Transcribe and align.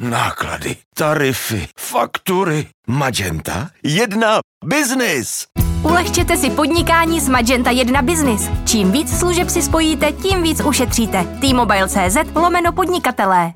náklady, 0.00 0.76
tarify, 0.94 1.66
faktury. 1.78 2.66
Magenta 2.86 3.70
1 3.82 4.40
Business. 4.64 5.46
Ulehčete 5.82 6.36
si 6.36 6.50
podnikání 6.50 7.20
s 7.20 7.28
Magenta 7.28 7.70
1 7.70 8.02
Business. 8.02 8.50
Čím 8.64 8.92
víc 8.92 9.18
služeb 9.18 9.50
si 9.50 9.62
spojíte, 9.62 10.12
tím 10.12 10.42
víc 10.42 10.60
ušetříte. 10.64 11.24
T-Mobile.cz 11.40 12.16
lomeno 12.34 12.72
podnikatelé. 12.72 13.52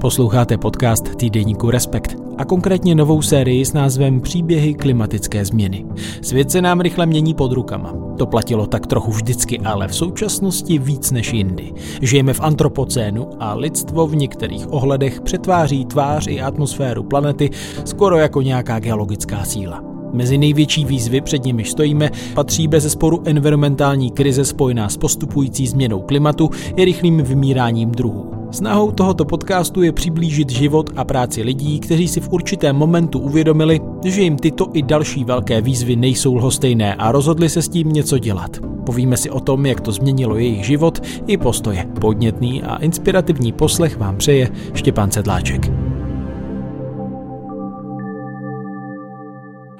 Posloucháte 0.00 0.58
podcast 0.58 1.16
týdeníku 1.16 1.70
Respekt 1.70 2.16
a 2.38 2.44
konkrétně 2.44 2.94
novou 2.94 3.22
sérii 3.22 3.64
s 3.64 3.72
názvem 3.72 4.20
Příběhy 4.20 4.74
klimatické 4.74 5.44
změny. 5.44 5.86
Svět 6.22 6.50
se 6.50 6.62
nám 6.62 6.80
rychle 6.80 7.06
mění 7.06 7.34
pod 7.34 7.52
rukama. 7.52 7.94
To 8.18 8.26
platilo 8.26 8.66
tak 8.66 8.86
trochu 8.86 9.10
vždycky, 9.10 9.58
ale 9.58 9.88
v 9.88 9.94
současnosti 9.94 10.78
víc 10.78 11.10
než 11.10 11.32
jindy. 11.32 11.72
Žijeme 12.02 12.32
v 12.32 12.40
antropocénu 12.40 13.28
a 13.40 13.54
lidstvo 13.54 14.06
v 14.06 14.16
některých 14.16 14.72
ohledech 14.72 15.20
přetváří 15.20 15.84
tvář 15.84 16.26
i 16.26 16.40
atmosféru 16.40 17.02
planety 17.02 17.50
skoro 17.84 18.16
jako 18.16 18.42
nějaká 18.42 18.78
geologická 18.78 19.44
síla. 19.44 19.89
Mezi 20.12 20.38
největší 20.38 20.84
výzvy, 20.84 21.20
před 21.20 21.44
nimiž 21.44 21.70
stojíme, 21.70 22.10
patří 22.34 22.68
bez 22.68 22.92
sporu 22.92 23.22
environmentální 23.24 24.10
krize 24.10 24.44
spojená 24.44 24.88
s 24.88 24.96
postupující 24.96 25.66
změnou 25.66 26.00
klimatu 26.00 26.50
i 26.76 26.84
rychlým 26.84 27.22
vymíráním 27.22 27.90
druhů. 27.90 28.30
Snahou 28.50 28.90
tohoto 28.90 29.24
podcastu 29.24 29.82
je 29.82 29.92
přiblížit 29.92 30.50
život 30.50 30.90
a 30.96 31.04
práci 31.04 31.42
lidí, 31.42 31.80
kteří 31.80 32.08
si 32.08 32.20
v 32.20 32.28
určitém 32.28 32.76
momentu 32.76 33.18
uvědomili, 33.18 33.80
že 34.04 34.22
jim 34.22 34.36
tyto 34.36 34.68
i 34.72 34.82
další 34.82 35.24
velké 35.24 35.60
výzvy 35.60 35.96
nejsou 35.96 36.34
lhostejné 36.34 36.94
a 36.94 37.12
rozhodli 37.12 37.48
se 37.48 37.62
s 37.62 37.68
tím 37.68 37.88
něco 37.88 38.18
dělat. 38.18 38.56
Povíme 38.86 39.16
si 39.16 39.30
o 39.30 39.40
tom, 39.40 39.66
jak 39.66 39.80
to 39.80 39.92
změnilo 39.92 40.36
jejich 40.36 40.66
život 40.66 41.02
i 41.26 41.36
postoje. 41.36 41.86
Podnětný 42.00 42.62
a 42.62 42.76
inspirativní 42.76 43.52
poslech 43.52 43.98
vám 43.98 44.16
přeje 44.16 44.50
Štěpán 44.74 45.10
Sedláček. 45.10 45.70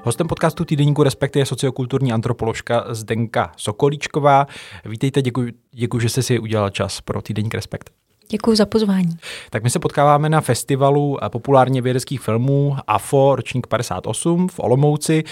Hostem 0.02 0.28
podcastu 0.28 0.64
týdeníku 0.64 1.02
Respekt 1.02 1.36
je 1.36 1.46
sociokulturní 1.46 2.12
antropoložka 2.12 2.84
Zdenka 2.94 3.52
Sokolíčková. 3.56 4.46
Vítejte, 4.84 5.22
děkuji, 5.22 5.52
děkuji, 5.72 6.00
že 6.00 6.08
jste 6.08 6.22
si 6.22 6.38
udělal 6.38 6.70
čas 6.70 7.00
pro 7.00 7.22
týdeník 7.22 7.54
Respekt. 7.54 7.90
Děkuji 8.30 8.56
za 8.56 8.66
pozvání. 8.66 9.16
Tak 9.50 9.62
my 9.62 9.70
se 9.70 9.78
potkáváme 9.78 10.28
na 10.28 10.40
festivalu 10.40 11.18
populárně 11.28 11.82
vědeckých 11.82 12.20
filmů 12.20 12.76
AFO 12.86 13.36
ročník 13.36 13.66
58 13.66 14.48
v 14.48 14.58
Olomouci. 14.58 15.24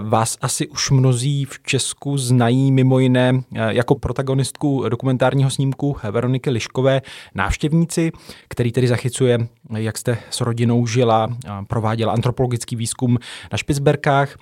Vás 0.00 0.38
asi 0.40 0.68
už 0.68 0.90
mnozí 0.90 1.44
v 1.44 1.62
Česku 1.62 2.18
znají 2.18 2.72
mimo 2.72 2.98
jiné 2.98 3.32
eh, 3.54 3.74
jako 3.74 3.94
protagonistku 3.94 4.88
dokumentárního 4.88 5.50
snímku 5.50 5.96
Veroniky 6.10 6.50
Liškové 6.50 7.02
Návštěvníci, 7.34 8.12
který 8.48 8.72
tedy 8.72 8.88
zachycuje, 8.88 9.38
jak 9.76 9.98
jste 9.98 10.18
s 10.30 10.40
rodinou 10.40 10.86
žila, 10.86 11.36
prováděla 11.68 12.12
antropologický 12.12 12.76
výzkum 12.76 13.18
na 13.52 13.58
Špicberkách. 13.58 14.36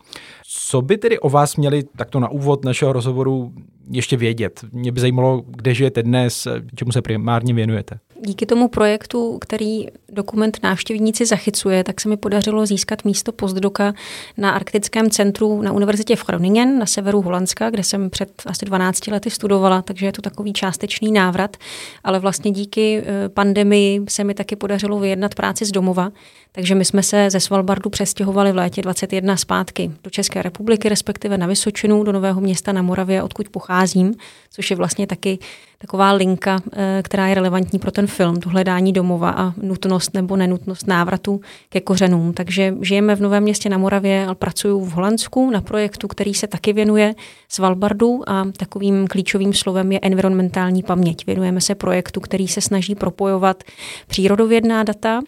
Co 0.46 0.83
by 0.83 0.98
tedy 0.98 1.18
o 1.18 1.30
vás 1.30 1.56
měli 1.56 1.83
takto 1.96 2.20
na 2.20 2.28
úvod 2.28 2.64
našeho 2.64 2.92
rozhovoru 2.92 3.52
ještě 3.91 4.16
vědět? 4.16 4.64
Mě 4.72 4.92
by 4.92 5.00
zajímalo, 5.00 5.42
kde 5.47 5.75
žijete 5.75 6.02
dnes, 6.02 6.48
čemu 6.75 6.92
se 6.92 7.02
primárně 7.02 7.55
věnujete. 7.55 7.98
Díky 8.27 8.47
tomu 8.47 8.69
projektu, 8.69 9.39
který 9.39 9.86
dokument 10.12 10.58
návštěvníci 10.62 11.27
zachycuje, 11.27 11.84
tak 11.84 12.00
se 12.00 12.08
mi 12.08 12.16
podařilo 12.16 12.66
získat 12.66 13.05
místo 13.05 13.32
postdoka 13.32 13.94
na 14.36 14.50
Arktickém 14.50 15.10
centru 15.10 15.62
na 15.62 15.72
univerzitě 15.72 16.16
v 16.16 16.27
Groningen 16.27 16.78
na 16.78 16.86
severu 16.86 17.22
Holandska, 17.22 17.70
kde 17.70 17.84
jsem 17.84 18.10
před 18.10 18.42
asi 18.46 18.64
12 18.64 19.06
lety 19.06 19.30
studovala, 19.30 19.83
takže 19.83 20.06
je 20.06 20.12
to 20.12 20.22
takový 20.22 20.52
částečný 20.52 21.12
návrat, 21.12 21.56
ale 22.05 22.18
vlastně 22.18 22.50
díky 22.50 23.02
eh, 23.06 23.28
pandemii 23.28 24.00
se 24.08 24.24
mi 24.24 24.34
taky 24.34 24.56
podařilo 24.56 24.98
vyjednat 24.98 25.34
práci 25.34 25.64
z 25.64 25.72
domova, 25.72 26.12
takže 26.52 26.74
my 26.74 26.84
jsme 26.84 27.02
se 27.02 27.30
ze 27.30 27.40
Svalbardu 27.40 27.90
přestěhovali 27.90 28.52
v 28.52 28.56
létě 28.56 28.83
21 28.83 29.36
zpátky 29.36 29.90
do 30.05 30.10
České 30.10 30.42
republiky, 30.42 30.88
respektive 30.88 31.38
na 31.38 31.46
Vysočinu, 31.46 32.05
do 32.05 32.12
Nového 32.12 32.40
města 32.40 32.72
na 32.72 32.83
Moravě, 32.83 33.22
odkud 33.22 33.48
pocházím, 33.48 34.14
což 34.51 34.70
je 34.70 34.77
vlastně 34.77 35.06
taky 35.06 35.39
taková 35.78 36.12
linka, 36.12 36.58
eh, 36.72 37.02
která 37.05 37.28
je 37.28 37.34
relevantní 37.34 37.78
pro 37.78 37.90
ten 37.90 38.06
film, 38.06 38.40
to 38.40 38.51
hledání 38.51 38.92
domova 38.92 39.30
a 39.30 39.52
nutnost 39.62 40.02
nebo 40.14 40.36
nenutnost 40.36 40.86
návratu 40.86 41.40
ke 41.68 41.80
kořenům. 41.80 42.33
Takže 42.33 42.74
žijeme 42.80 43.17
v 43.17 43.20
Novém 43.20 43.42
městě 43.42 43.68
na 43.68 43.79
Moravě, 43.79 44.27
ale 44.27 44.35
pracuji 44.35 44.80
v 44.80 44.90
Holandsku 44.90 45.51
na 45.51 45.61
projektu, 45.61 46.08
který 46.08 46.35
se 46.35 46.46
taky 46.46 46.73
věnuje 46.73 47.14
Svalbardu 47.48 48.23
a 48.27 48.45
takovým 48.57 49.07
klíčovým 49.07 49.55
slovem 49.55 49.92
je 49.92 49.98
environmentální 50.02 50.83
paměť. 50.83 51.27
Věnujeme 51.27 51.61
se 51.61 51.74
projektu, 51.74 52.20
který 52.20 52.48
se 52.48 52.61
snaží 52.61 52.95
propojovat 52.95 53.63
přírodovědná 54.07 54.83
data, 54.83 55.20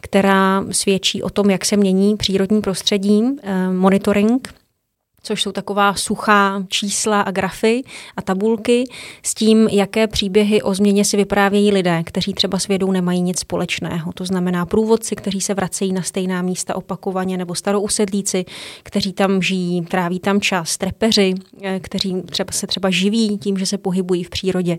která 0.00 0.64
svědčí 0.70 1.22
o 1.22 1.30
tom, 1.30 1.50
jak 1.50 1.64
se 1.64 1.76
mění 1.76 2.16
přírodní 2.16 2.60
prostředí, 2.60 3.24
eh, 3.42 3.72
monitoring 3.72 4.59
což 5.22 5.42
jsou 5.42 5.52
taková 5.52 5.94
suchá 5.94 6.62
čísla 6.68 7.20
a 7.20 7.30
grafy 7.30 7.82
a 8.16 8.22
tabulky 8.22 8.84
s 9.22 9.34
tím, 9.34 9.68
jaké 9.68 10.06
příběhy 10.06 10.62
o 10.62 10.74
změně 10.74 11.04
si 11.04 11.16
vyprávějí 11.16 11.72
lidé, 11.72 12.02
kteří 12.06 12.34
třeba 12.34 12.58
s 12.58 12.68
vědou 12.68 12.92
nemají 12.92 13.22
nic 13.22 13.38
společného. 13.38 14.12
To 14.12 14.24
znamená 14.24 14.66
průvodci, 14.66 15.16
kteří 15.16 15.40
se 15.40 15.54
vracejí 15.54 15.92
na 15.92 16.02
stejná 16.02 16.42
místa 16.42 16.76
opakovaně, 16.76 17.36
nebo 17.36 17.54
starousedlíci, 17.54 18.44
kteří 18.82 19.12
tam 19.12 19.42
žijí, 19.42 19.82
tráví 19.82 20.20
tam 20.20 20.40
čas, 20.40 20.76
trepeři, 20.76 21.34
eh, 21.62 21.80
kteří 21.80 22.22
třeba 22.22 22.52
se 22.52 22.66
třeba 22.66 22.90
živí 22.90 23.38
tím, 23.38 23.58
že 23.58 23.66
se 23.66 23.78
pohybují 23.78 24.24
v 24.24 24.30
přírodě. 24.30 24.78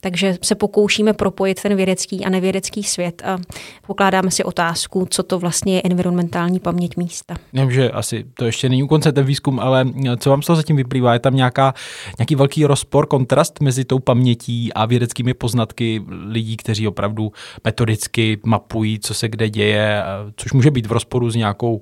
Takže 0.00 0.38
se 0.42 0.54
pokoušíme 0.54 1.12
propojit 1.12 1.62
ten 1.62 1.76
vědecký 1.76 2.24
a 2.24 2.30
nevědecký 2.30 2.82
svět 2.82 3.22
a 3.24 3.38
pokládáme 3.86 4.30
si 4.30 4.44
otázku, 4.44 5.06
co 5.10 5.22
to 5.22 5.38
vlastně 5.38 5.74
je 5.74 5.82
environmentální 5.84 6.60
paměť 6.60 6.96
místa. 6.96 7.34
Vím, 7.52 7.70
že 7.70 7.90
asi 7.90 8.24
to 8.34 8.44
ještě 8.44 8.68
není 8.68 8.82
u 8.82 8.86
konce 8.86 9.12
ten 9.12 9.24
výzkum, 9.24 9.60
ale 9.60 9.71
ale 9.72 9.90
co 10.18 10.30
vám 10.30 10.42
z 10.42 10.46
toho 10.46 10.56
zatím 10.56 10.76
vyplývá? 10.76 11.12
Je 11.12 11.18
tam 11.18 11.36
nějaká, 11.36 11.74
nějaký 12.18 12.34
velký 12.34 12.64
rozpor, 12.64 13.06
kontrast 13.06 13.60
mezi 13.60 13.84
tou 13.84 13.98
pamětí 13.98 14.72
a 14.72 14.86
vědeckými 14.86 15.34
poznatky 15.34 16.04
lidí, 16.26 16.56
kteří 16.56 16.88
opravdu 16.88 17.32
metodicky 17.64 18.38
mapují, 18.44 18.98
co 18.98 19.14
se 19.14 19.28
kde 19.28 19.50
děje, 19.50 20.02
což 20.36 20.52
může 20.52 20.70
být 20.70 20.86
v 20.86 20.92
rozporu 20.92 21.30
s, 21.30 21.34
nějakou, 21.34 21.80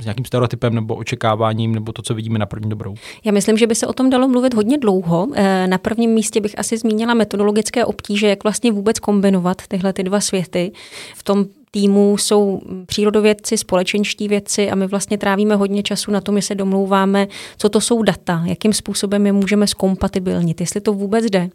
s 0.00 0.04
nějakým 0.04 0.24
stereotypem 0.24 0.74
nebo 0.74 0.94
očekáváním, 0.94 1.74
nebo 1.74 1.92
to, 1.92 2.02
co 2.02 2.14
vidíme 2.14 2.38
na 2.38 2.46
první 2.46 2.70
dobrou? 2.70 2.94
Já 3.24 3.32
myslím, 3.32 3.56
že 3.56 3.66
by 3.66 3.74
se 3.74 3.86
o 3.86 3.92
tom 3.92 4.10
dalo 4.10 4.28
mluvit 4.28 4.54
hodně 4.54 4.78
dlouho. 4.78 5.28
Eh, 5.34 5.66
na 5.66 5.78
prvním 5.78 6.10
místě 6.10 6.40
bych 6.40 6.58
asi 6.58 6.78
zmínila 6.78 7.14
metodologické 7.14 7.84
obtíže, 7.84 8.28
jak 8.28 8.44
vlastně 8.44 8.72
vůbec 8.72 8.98
kombinovat 8.98 9.66
tyhle 9.68 9.92
ty 9.92 10.02
dva 10.02 10.20
světy. 10.20 10.72
V 11.14 11.22
tom 11.22 11.46
týmu 11.70 12.16
jsou 12.18 12.60
přírodovědci, 12.86 13.58
společenští 13.58 14.28
vědci 14.28 14.70
a 14.70 14.74
my 14.74 14.86
vlastně 14.86 15.18
trávíme 15.18 15.56
hodně 15.56 15.82
času 15.82 16.10
na 16.10 16.20
tom, 16.20 16.36
že 16.36 16.42
se 16.42 16.54
domlouváme, 16.54 17.26
co 17.58 17.68
to 17.68 17.80
jsou 17.80 18.02
data, 18.02 18.42
jakým 18.46 18.72
způsobem 18.72 19.26
je 19.26 19.32
můžeme 19.32 19.66
zkompatibilnit, 19.66 20.60
jestli 20.60 20.80
to 20.80 20.92
vůbec 20.92 21.24
jde. 21.24 21.48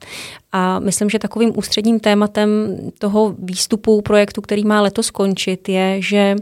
A 0.51 0.79
myslím, 0.79 1.09
že 1.09 1.19
takovým 1.19 1.57
ústředním 1.57 1.99
tématem 1.99 2.49
toho 2.97 3.35
výstupu 3.39 4.01
projektu, 4.01 4.41
který 4.41 4.66
má 4.66 4.81
letos 4.81 5.05
skončit, 5.05 5.69
je, 5.69 6.01
že 6.01 6.35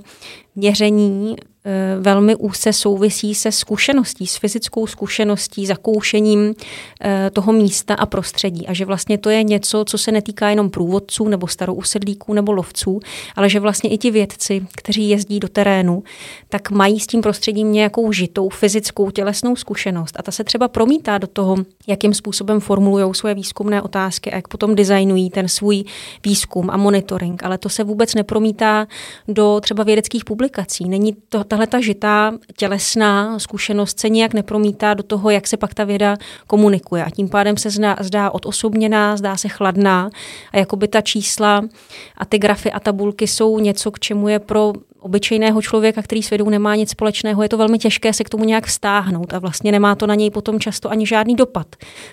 měření 0.55 1.35
Eh, 1.65 1.97
velmi 1.99 2.35
úzce 2.35 2.73
souvisí 2.73 3.35
se 3.35 3.51
zkušeností, 3.51 4.27
s 4.27 4.37
fyzickou 4.37 4.87
zkušeností, 4.87 5.65
zakoušením 5.65 6.55
eh, 7.01 7.29
toho 7.33 7.53
místa 7.53 7.93
a 7.93 8.05
prostředí. 8.05 8.67
A 8.67 8.73
že 8.73 8.85
vlastně 8.85 9.17
to 9.17 9.29
je 9.29 9.43
něco, 9.43 9.85
co 9.85 9.97
se 9.97 10.11
netýká 10.11 10.49
jenom 10.49 10.69
průvodců 10.69 11.27
nebo 11.27 11.47
starousedlíků 11.47 12.33
nebo 12.33 12.51
lovců, 12.51 12.99
ale 13.35 13.49
že 13.49 13.59
vlastně 13.59 13.89
i 13.89 13.97
ti 13.97 14.11
vědci, 14.11 14.67
kteří 14.75 15.09
jezdí 15.09 15.39
do 15.39 15.47
terénu, 15.47 16.03
tak 16.49 16.71
mají 16.71 16.99
s 16.99 17.07
tím 17.07 17.21
prostředím 17.21 17.71
nějakou 17.71 18.11
žitou 18.11 18.49
fyzickou 18.49 19.11
tělesnou 19.11 19.55
zkušenost. 19.55 20.15
A 20.19 20.23
ta 20.23 20.31
se 20.31 20.43
třeba 20.43 20.67
promítá 20.67 21.17
do 21.17 21.27
toho, 21.27 21.57
jakým 21.87 22.13
způsobem 22.13 22.59
formulují 22.59 23.13
své 23.13 23.33
výzkumné 23.33 23.81
otázky 23.81 24.31
a 24.31 24.35
jak 24.35 24.47
potom 24.47 24.75
designují 24.75 25.29
ten 25.29 25.47
svůj 25.47 25.83
výzkum 26.25 26.69
a 26.69 26.77
monitoring. 26.77 27.43
Ale 27.43 27.57
to 27.57 27.69
se 27.69 27.83
vůbec 27.83 28.15
nepromítá 28.15 28.87
do 29.27 29.59
třeba 29.61 29.83
vědeckých 29.83 30.25
publikací. 30.25 30.38
Není 30.87 31.15
to 31.29 31.43
tahle 31.43 31.67
ta 31.67 31.81
žitá 31.81 32.33
tělesná 32.57 33.39
zkušenost 33.39 33.99
se 33.99 34.09
nijak 34.09 34.33
nepromítá 34.33 34.93
do 34.93 35.03
toho, 35.03 35.29
jak 35.29 35.47
se 35.47 35.57
pak 35.57 35.73
ta 35.73 35.83
věda 35.83 36.17
komunikuje. 36.47 37.03
A 37.03 37.09
tím 37.09 37.29
pádem 37.29 37.57
se 37.57 37.69
zdá, 37.69 37.95
zdá 37.99 38.31
odosobněná, 38.31 39.17
zdá 39.17 39.37
se 39.37 39.47
chladná 39.47 40.09
a 40.51 40.57
jakoby 40.57 40.87
ta 40.87 41.01
čísla 41.01 41.63
a 42.17 42.25
ty 42.25 42.39
grafy 42.39 42.71
a 42.71 42.79
tabulky 42.79 43.27
jsou 43.27 43.59
něco, 43.59 43.91
k 43.91 43.99
čemu 43.99 44.27
je 44.27 44.39
pro 44.39 44.73
obyčejného 44.99 45.61
člověka, 45.61 46.01
který 46.01 46.23
s 46.23 46.29
vědou 46.29 46.49
nemá 46.49 46.75
nic 46.75 46.89
společného, 46.89 47.43
je 47.43 47.49
to 47.49 47.57
velmi 47.57 47.77
těžké 47.77 48.13
se 48.13 48.23
k 48.23 48.29
tomu 48.29 48.43
nějak 48.43 48.65
vztáhnout 48.65 49.33
a 49.33 49.39
vlastně 49.39 49.71
nemá 49.71 49.95
to 49.95 50.07
na 50.07 50.15
něj 50.15 50.29
potom 50.29 50.59
často 50.59 50.91
ani 50.91 51.05
žádný 51.05 51.35
dopad. 51.35 51.67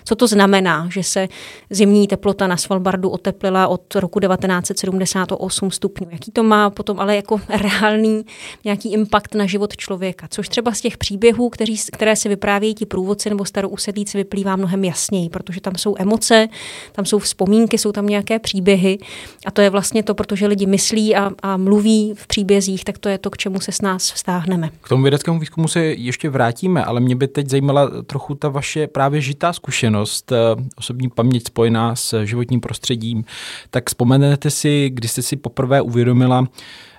Co 0.04 0.14
to 0.14 0.26
znamená, 0.26 0.88
že 0.92 1.02
se 1.02 1.28
zimní 1.70 2.08
teplota 2.08 2.46
na 2.46 2.56
Svalbardu 2.56 3.08
oteplila 3.08 3.68
od 3.68 3.94
roku 3.94 4.20
1978 4.20 5.70
stupňů. 5.70 6.06
Jaký 6.10 6.30
to 6.30 6.42
má 6.42 6.70
potom 6.70 7.00
ale 7.00 7.16
jako 7.16 7.40
reálný 7.48 8.24
nějaký 8.64 8.92
impact 8.92 9.34
na 9.34 9.46
život 9.46 9.76
člověka, 9.76 10.26
což 10.30 10.48
třeba 10.48 10.72
z 10.72 10.80
těch 10.80 10.98
příběhů, 10.98 11.48
kteří, 11.48 11.76
které 11.92 12.16
se 12.16 12.28
vyprávějí 12.28 12.74
ti 12.74 12.86
průvodci 12.86 13.30
nebo 13.30 13.44
starousedlíci, 13.44 14.18
vyplývá 14.18 14.56
mnohem 14.56 14.84
jasněji, 14.84 15.28
protože 15.28 15.60
tam 15.60 15.74
jsou 15.76 15.94
emoce, 15.98 16.48
tam 16.92 17.04
jsou 17.04 17.18
vzpomínky, 17.18 17.78
jsou 17.78 17.92
tam 17.92 18.06
nějaké 18.06 18.38
příběhy 18.38 18.98
a 19.46 19.50
to 19.50 19.60
je 19.60 19.70
vlastně 19.70 20.02
to, 20.02 20.14
protože 20.14 20.46
lidi 20.46 20.66
myslí 20.66 21.16
a, 21.16 21.30
a 21.42 21.56
mluví 21.56 22.14
v 22.16 22.26
příbězích, 22.26 22.75
tak 22.84 22.98
to 22.98 23.08
je 23.08 23.18
to, 23.18 23.30
k 23.30 23.36
čemu 23.36 23.60
se 23.60 23.72
s 23.72 23.80
nás 23.80 24.12
vztáhneme. 24.12 24.70
K 24.80 24.88
tomu 24.88 25.02
vědeckému 25.02 25.38
výzkumu 25.38 25.68
se 25.68 25.84
ještě 25.84 26.30
vrátíme, 26.30 26.84
ale 26.84 27.00
mě 27.00 27.16
by 27.16 27.28
teď 27.28 27.48
zajímala 27.48 28.02
trochu 28.02 28.34
ta 28.34 28.48
vaše 28.48 28.86
právě 28.86 29.20
žitá 29.20 29.52
zkušenost, 29.52 30.32
eh, 30.32 30.36
osobní 30.76 31.08
paměť 31.08 31.46
spojená 31.46 31.96
s 31.96 32.24
životním 32.24 32.60
prostředím. 32.60 33.24
Tak 33.70 33.88
vzpomenete 33.88 34.50
si, 34.50 34.90
kdy 34.90 35.08
jste 35.08 35.22
si 35.22 35.36
poprvé 35.36 35.80
uvědomila, 35.80 36.46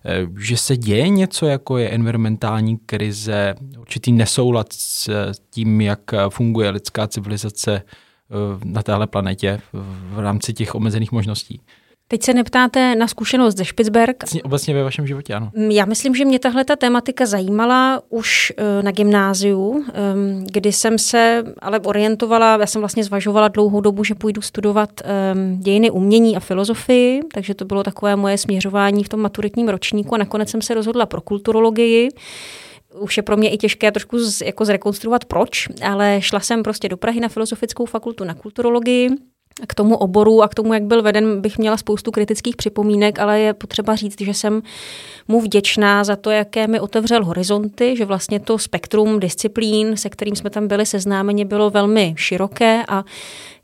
eh, 0.06 0.28
že 0.40 0.58
se 0.58 0.78
děje 0.78 1.10
něco, 1.10 1.46
jako 1.46 1.78
je 1.78 1.90
environmentální 1.90 2.78
krize, 2.78 3.56
určitý 3.80 4.12
nesoulad 4.12 4.74
s 4.74 5.10
tím, 5.50 5.82
jak 5.82 6.00
funguje 6.30 6.70
lidská 6.70 7.08
civilizace 7.08 7.82
eh, 7.82 8.60
na 8.64 8.84
téhle 8.84 9.08
planetě 9.08 9.60
v 10.14 10.20
rámci 10.20 10.54
těch 10.54 10.76
omezených 10.76 11.12
možností? 11.12 11.62
Teď 12.10 12.24
se 12.24 12.34
neptáte 12.34 12.96
na 12.96 13.08
zkušenost 13.08 13.58
ze 13.58 13.66
Špicberg. 13.66 14.24
Obecně 14.44 14.74
ve 14.74 14.84
vašem 14.84 15.08
životě, 15.08 15.34
ano. 15.34 15.52
Mm, 15.56 15.72
já 15.72 15.86
myslím, 15.86 16.16
že 16.16 16.26
mě 16.26 16.40
tahle 16.40 16.66
ta 16.66 16.76
tematika 16.76 17.26
zajímala 17.26 18.02
už 18.10 18.54
eh, 18.58 18.84
na 18.84 18.92
gymnáziu, 18.92 19.86
ehm, 19.94 20.46
kdy 20.52 20.72
jsem 20.72 20.98
se 20.98 21.44
ale 21.60 21.80
orientovala, 21.80 22.58
já 22.60 22.66
jsem 22.66 22.82
vlastně 22.82 23.04
zvažovala 23.04 23.48
dlouhou 23.48 23.82
dobu, 23.82 24.04
že 24.04 24.16
půjdu 24.16 24.42
studovat 24.42 24.90
ehm, 25.04 25.60
dějiny 25.60 25.92
umění 25.92 26.38
a 26.38 26.40
filozofii, 26.40 27.22
takže 27.34 27.54
to 27.54 27.66
bylo 27.66 27.84
takové 27.84 28.16
moje 28.16 28.38
směřování 28.38 29.04
v 29.04 29.10
tom 29.10 29.20
maturitním 29.20 29.70
ročníku 29.70 30.16
a 30.16 30.18
nakonec 30.18 30.50
jsem 30.50 30.62
se 30.62 30.74
rozhodla 30.74 31.06
pro 31.06 31.22
kulturologii 31.22 32.10
už 33.00 33.18
je 33.18 33.24
pro 33.24 33.38
mě 33.38 33.50
i 33.50 33.58
těžké 33.58 33.92
trošku 33.92 34.20
z, 34.20 34.42
jako 34.42 34.66
zrekonstruovat 34.66 35.26
proč, 35.26 35.68
ale 35.82 36.18
šla 36.22 36.40
jsem 36.40 36.64
prostě 36.64 36.90
do 36.90 36.98
Prahy 36.98 37.20
na 37.20 37.28
Filozofickou 37.28 37.86
fakultu 37.86 38.24
na 38.24 38.34
kulturologii, 38.34 39.10
k 39.68 39.76
tomu 39.76 39.98
oboru 39.98 40.44
a 40.44 40.48
k 40.48 40.56
tomu, 40.56 40.74
jak 40.74 40.84
byl 40.84 41.02
veden, 41.02 41.42
bych 41.42 41.58
měla 41.58 41.78
spoustu 41.78 42.12
kritických 42.12 42.56
připomínek, 42.56 43.20
ale 43.20 43.40
je 43.40 43.54
potřeba 43.54 43.96
říct, 43.96 44.22
že 44.22 44.34
jsem 44.34 44.62
mu 45.28 45.42
vděčná 45.42 46.04
za 46.04 46.16
to, 46.16 46.30
jaké 46.30 46.68
mi 46.68 46.80
otevřel 46.80 47.26
horizonty, 47.26 47.96
že 47.98 48.06
vlastně 48.06 48.40
to 48.40 48.58
spektrum 48.58 49.20
disciplín, 49.20 49.98
se 49.98 50.10
kterým 50.10 50.36
jsme 50.36 50.50
tam 50.50 50.68
byli 50.68 50.86
seznámeni, 50.86 51.46
bylo 51.46 51.70
velmi 51.70 52.14
široké 52.18 52.84
a 52.88 53.04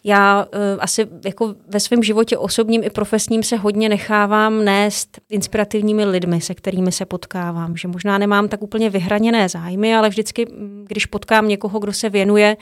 já 0.04 0.46
uh, 0.46 0.60
asi 0.80 1.08
jako 1.26 1.56
ve 1.68 1.80
svém 1.80 2.04
životě 2.04 2.38
osobním 2.38 2.84
i 2.84 2.90
profesním 2.90 3.44
se 3.44 3.58
hodně 3.58 3.90
nechávám 3.90 4.66
nést 4.66 5.20
inspirativními 5.30 6.06
lidmi, 6.06 6.42
se 6.42 6.56
kterými 6.56 6.92
se 6.92 7.06
potkávám. 7.06 7.78
Že 7.78 7.88
možná 7.88 8.18
nemám 8.18 8.48
tak 8.48 8.62
úplně 8.62 8.90
vyhraněné 8.90 9.50
zájmy, 9.50 9.96
ale 9.96 10.10
vždycky, 10.10 10.46
mm, 10.46 10.86
když 10.88 11.06
potkám 11.06 11.48
někoho, 11.48 11.80
kdo 11.80 11.94
se 11.94 12.10
věnuje 12.10 12.58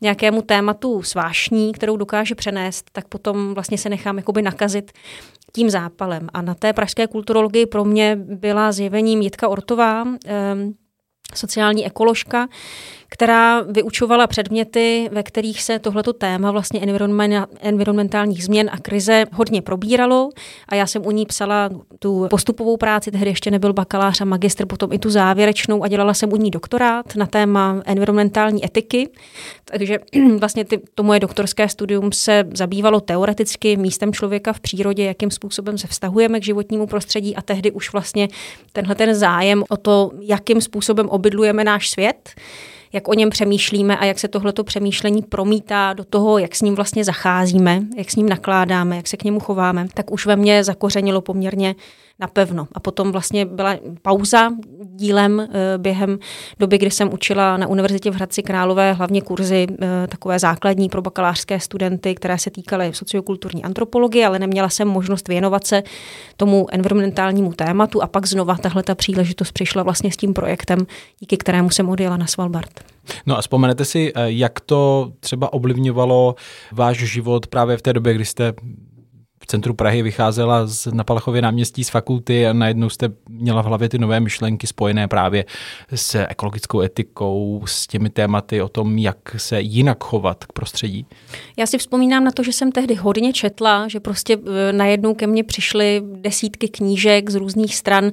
nějakému 0.00 0.42
tématu 0.42 1.02
svášní, 1.02 1.72
kterou 1.72 1.96
dokáže 1.96 2.34
přenést, 2.34 2.90
tak 2.92 3.08
potom 3.08 3.54
vlastně 3.54 3.78
se 3.78 3.88
nechám 3.88 4.16
jakoby 4.16 4.42
nakazit 4.42 4.92
tím 5.52 5.70
zápalem. 5.70 6.28
A 6.32 6.42
na 6.42 6.54
té 6.54 6.72
pražské 6.72 7.06
kulturologii 7.06 7.66
pro 7.66 7.84
mě 7.84 8.16
byla 8.16 8.72
zjevením 8.72 9.22
Jitka 9.22 9.48
Ortová, 9.48 10.02
um, 10.02 10.18
sociální 11.34 11.86
ekoložka, 11.86 12.48
která 13.10 13.60
vyučovala 13.60 14.26
předměty, 14.26 15.08
ve 15.12 15.22
kterých 15.22 15.62
se 15.62 15.78
tohleto 15.78 16.12
téma 16.12 16.50
vlastně 16.50 16.80
environmentálních 17.60 18.44
změn 18.44 18.70
a 18.72 18.78
krize 18.78 19.24
hodně 19.32 19.62
probíralo 19.62 20.30
a 20.68 20.74
já 20.74 20.86
jsem 20.86 21.06
u 21.06 21.10
ní 21.10 21.26
psala 21.26 21.70
tu 21.98 22.26
postupovou 22.30 22.76
práci, 22.76 23.10
tehdy 23.10 23.30
ještě 23.30 23.50
nebyl 23.50 23.72
bakalář 23.72 24.20
a 24.20 24.24
magistr, 24.24 24.66
potom 24.66 24.92
i 24.92 24.98
tu 24.98 25.10
závěrečnou 25.10 25.84
a 25.84 25.88
dělala 25.88 26.14
jsem 26.14 26.32
u 26.32 26.36
ní 26.36 26.50
doktorát 26.50 27.16
na 27.16 27.26
téma 27.26 27.82
environmentální 27.84 28.64
etiky. 28.64 29.08
Takže 29.64 29.98
vlastně 30.38 30.64
ty, 30.64 30.80
to 30.94 31.02
moje 31.02 31.20
doktorské 31.20 31.68
studium 31.68 32.12
se 32.12 32.44
zabývalo 32.54 33.00
teoreticky 33.00 33.76
místem 33.76 34.12
člověka 34.12 34.52
v 34.52 34.60
přírodě, 34.60 35.04
jakým 35.04 35.30
způsobem 35.30 35.78
se 35.78 35.86
vztahujeme 35.86 36.40
k 36.40 36.44
životnímu 36.44 36.86
prostředí 36.86 37.36
a 37.36 37.42
tehdy 37.42 37.70
už 37.70 37.92
vlastně 37.92 38.28
tenhle 38.72 38.94
ten 38.94 39.14
zájem 39.14 39.64
o 39.68 39.76
to, 39.76 40.10
jakým 40.20 40.60
způsobem 40.60 41.08
obydlujeme 41.08 41.64
náš 41.64 41.90
svět, 41.90 42.34
jak 42.92 43.08
o 43.08 43.14
něm 43.14 43.30
přemýšlíme 43.30 43.96
a 43.96 44.04
jak 44.04 44.18
se 44.18 44.28
tohleto 44.28 44.64
přemýšlení 44.64 45.22
promítá 45.22 45.92
do 45.92 46.04
toho, 46.04 46.38
jak 46.38 46.54
s 46.54 46.62
ním 46.62 46.74
vlastně 46.74 47.04
zacházíme, 47.04 47.82
jak 47.96 48.10
s 48.10 48.16
ním 48.16 48.28
nakládáme, 48.28 48.96
jak 48.96 49.08
se 49.08 49.16
k 49.16 49.24
němu 49.24 49.40
chováme, 49.40 49.86
tak 49.94 50.10
už 50.10 50.26
ve 50.26 50.36
mně 50.36 50.64
zakořenilo 50.64 51.20
poměrně 51.20 51.74
napevno. 52.20 52.68
A 52.72 52.80
potom 52.80 53.12
vlastně 53.12 53.46
byla 53.46 53.76
pauza 54.02 54.50
dílem 54.84 55.40
eh, 55.40 55.78
během 55.78 56.18
doby, 56.58 56.78
kdy 56.78 56.90
jsem 56.90 57.12
učila 57.12 57.56
na 57.56 57.66
univerzitě 57.66 58.10
v 58.10 58.14
Hradci 58.14 58.42
Králové 58.42 58.92
hlavně 58.92 59.22
kurzy 59.22 59.66
eh, 59.82 60.06
takové 60.06 60.38
základní 60.38 60.88
pro 60.88 61.02
bakalářské 61.02 61.60
studenty, 61.60 62.14
které 62.14 62.38
se 62.38 62.50
týkaly 62.50 62.92
sociokulturní 62.94 63.64
antropologie, 63.64 64.26
ale 64.26 64.38
neměla 64.38 64.68
jsem 64.68 64.88
možnost 64.88 65.28
věnovat 65.28 65.66
se 65.66 65.82
tomu 66.36 66.66
environmentálnímu 66.70 67.52
tématu 67.52 68.02
a 68.02 68.06
pak 68.06 68.26
znova 68.26 68.56
tahle 68.56 68.82
ta 68.82 68.94
příležitost 68.94 69.52
přišla 69.52 69.82
vlastně 69.82 70.12
s 70.12 70.16
tím 70.16 70.34
projektem, 70.34 70.86
díky 71.20 71.36
kterému 71.36 71.70
jsem 71.70 71.88
odjela 71.88 72.16
na 72.16 72.26
Svalbard. 72.26 72.80
No 73.26 73.38
a 73.38 73.40
vzpomenete 73.40 73.84
si, 73.84 74.12
eh, 74.14 74.22
jak 74.26 74.60
to 74.60 75.12
třeba 75.20 75.52
ovlivňovalo 75.52 76.34
váš 76.72 76.98
život 76.98 77.46
právě 77.46 77.76
v 77.76 77.82
té 77.82 77.92
době, 77.92 78.14
kdy 78.14 78.24
jste 78.24 78.52
centru 79.48 79.74
Prahy 79.74 80.02
vycházela 80.02 80.66
z, 80.66 80.86
na 80.86 81.04
Palachově 81.04 81.42
náměstí 81.42 81.84
z 81.84 81.90
fakulty 81.90 82.46
a 82.46 82.52
najednou 82.52 82.88
jste 82.88 83.08
měla 83.28 83.62
v 83.62 83.66
hlavě 83.66 83.88
ty 83.88 83.98
nové 83.98 84.20
myšlenky 84.20 84.66
spojené 84.66 85.08
právě 85.08 85.44
s 85.94 86.24
ekologickou 86.28 86.80
etikou, 86.80 87.62
s 87.66 87.86
těmi 87.86 88.10
tématy 88.10 88.62
o 88.62 88.68
tom, 88.68 88.98
jak 88.98 89.16
se 89.36 89.60
jinak 89.60 90.04
chovat 90.04 90.44
k 90.44 90.52
prostředí? 90.52 91.06
Já 91.56 91.66
si 91.66 91.78
vzpomínám 91.78 92.24
na 92.24 92.30
to, 92.30 92.42
že 92.42 92.52
jsem 92.52 92.72
tehdy 92.72 92.94
hodně 92.94 93.32
četla, 93.32 93.88
že 93.88 94.00
prostě 94.00 94.36
e, 94.36 94.72
najednou 94.72 95.14
ke 95.14 95.26
mně 95.26 95.44
přišly 95.44 96.02
desítky 96.04 96.68
knížek 96.68 97.30
z 97.30 97.34
různých 97.34 97.76
stran, 97.76 98.12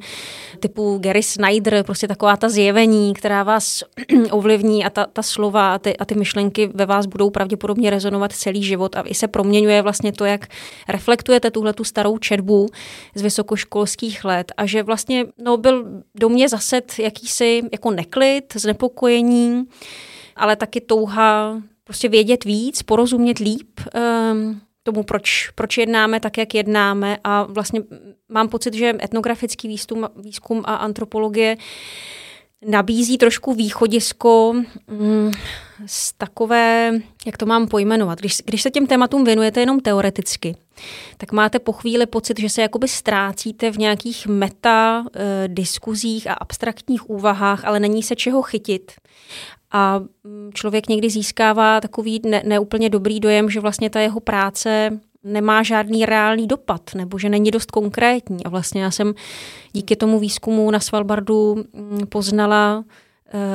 typu 0.59 0.97
Gary 1.01 1.23
Snyder, 1.23 1.83
prostě 1.83 2.07
taková 2.07 2.37
ta 2.37 2.49
zjevení, 2.49 3.13
která 3.13 3.43
vás 3.43 3.83
ovlivní 4.31 4.85
a 4.85 4.89
ta, 4.89 5.05
ta 5.13 5.21
slova 5.21 5.73
a 5.73 5.79
ty, 5.79 5.97
a 5.97 6.05
ty 6.05 6.15
myšlenky 6.15 6.69
ve 6.73 6.85
vás 6.85 7.05
budou 7.05 7.29
pravděpodobně 7.29 7.89
rezonovat 7.89 8.31
celý 8.31 8.63
život 8.63 8.95
a 8.95 9.01
i 9.05 9.13
se 9.13 9.27
proměňuje 9.27 9.81
vlastně 9.81 10.11
to, 10.11 10.25
jak 10.25 10.47
reflektujete 10.87 11.24
reflektujete 11.25 11.51
tuhle 11.51 11.73
tu 11.73 11.83
starou 11.83 12.17
četbu 12.17 12.67
z 13.15 13.21
vysokoškolských 13.21 14.25
let 14.25 14.51
a 14.57 14.65
že 14.65 14.83
vlastně 14.83 15.25
no, 15.37 15.57
byl 15.57 16.03
do 16.15 16.29
mě 16.29 16.49
zaset 16.49 16.99
jakýsi 16.99 17.61
jako 17.71 17.91
neklid, 17.91 18.53
znepokojení, 18.55 19.65
ale 20.35 20.55
taky 20.55 20.81
touha 20.81 21.61
prostě 21.83 22.09
vědět 22.09 22.43
víc, 22.43 22.81
porozumět 22.83 23.39
líp 23.39 23.79
um, 24.31 24.61
tomu, 24.83 25.03
proč, 25.03 25.49
proč 25.55 25.77
jednáme 25.77 26.19
tak, 26.19 26.37
jak 26.37 26.53
jednáme. 26.53 27.17
A 27.23 27.43
vlastně 27.43 27.81
mám 28.29 28.49
pocit, 28.49 28.73
že 28.73 28.93
etnografický 29.03 29.67
výzkum, 29.67 30.07
výzkum 30.15 30.61
a 30.65 30.75
antropologie 30.75 31.57
nabízí 32.65 33.17
trošku 33.17 33.53
východisko 33.53 34.53
mm, 34.87 35.31
z 35.85 36.13
takové, 36.13 36.91
jak 37.25 37.37
to 37.37 37.45
mám 37.45 37.67
pojmenovat, 37.67 38.19
když, 38.19 38.41
když 38.45 38.61
se 38.61 38.71
těm 38.71 38.87
tématům 38.87 39.23
věnujete 39.25 39.59
jenom 39.59 39.79
teoreticky, 39.79 40.55
tak 41.17 41.31
máte 41.31 41.59
po 41.59 41.71
chvíli 41.71 42.05
pocit, 42.05 42.39
že 42.39 42.49
se 42.49 42.61
jakoby 42.61 42.87
ztrácíte 42.87 43.71
v 43.71 43.77
nějakých 43.77 44.27
meta 44.27 45.05
e, 45.13 45.47
diskuzích 45.47 46.27
a 46.27 46.33
abstraktních 46.33 47.09
úvahách, 47.09 47.65
ale 47.65 47.79
není 47.79 48.03
se 48.03 48.15
čeho 48.15 48.41
chytit. 48.41 48.91
A 49.71 49.99
mm, 50.23 50.51
člověk 50.53 50.89
někdy 50.89 51.09
získává 51.09 51.81
takový 51.81 52.21
ne, 52.25 52.43
neúplně 52.45 52.89
dobrý 52.89 53.19
dojem, 53.19 53.49
že 53.49 53.59
vlastně 53.59 53.89
ta 53.89 53.99
jeho 53.99 54.19
práce 54.19 54.99
nemá 55.23 55.63
žádný 55.63 56.05
reálný 56.05 56.47
dopad, 56.47 56.81
nebo 56.95 57.19
že 57.19 57.29
není 57.29 57.51
dost 57.51 57.71
konkrétní. 57.71 58.45
A 58.45 58.49
vlastně 58.49 58.83
já 58.83 58.91
jsem 58.91 59.13
díky 59.73 59.95
tomu 59.95 60.19
výzkumu 60.19 60.71
na 60.71 60.79
Svalbardu 60.79 61.55
mm, 61.55 62.07
poznala, 62.09 62.83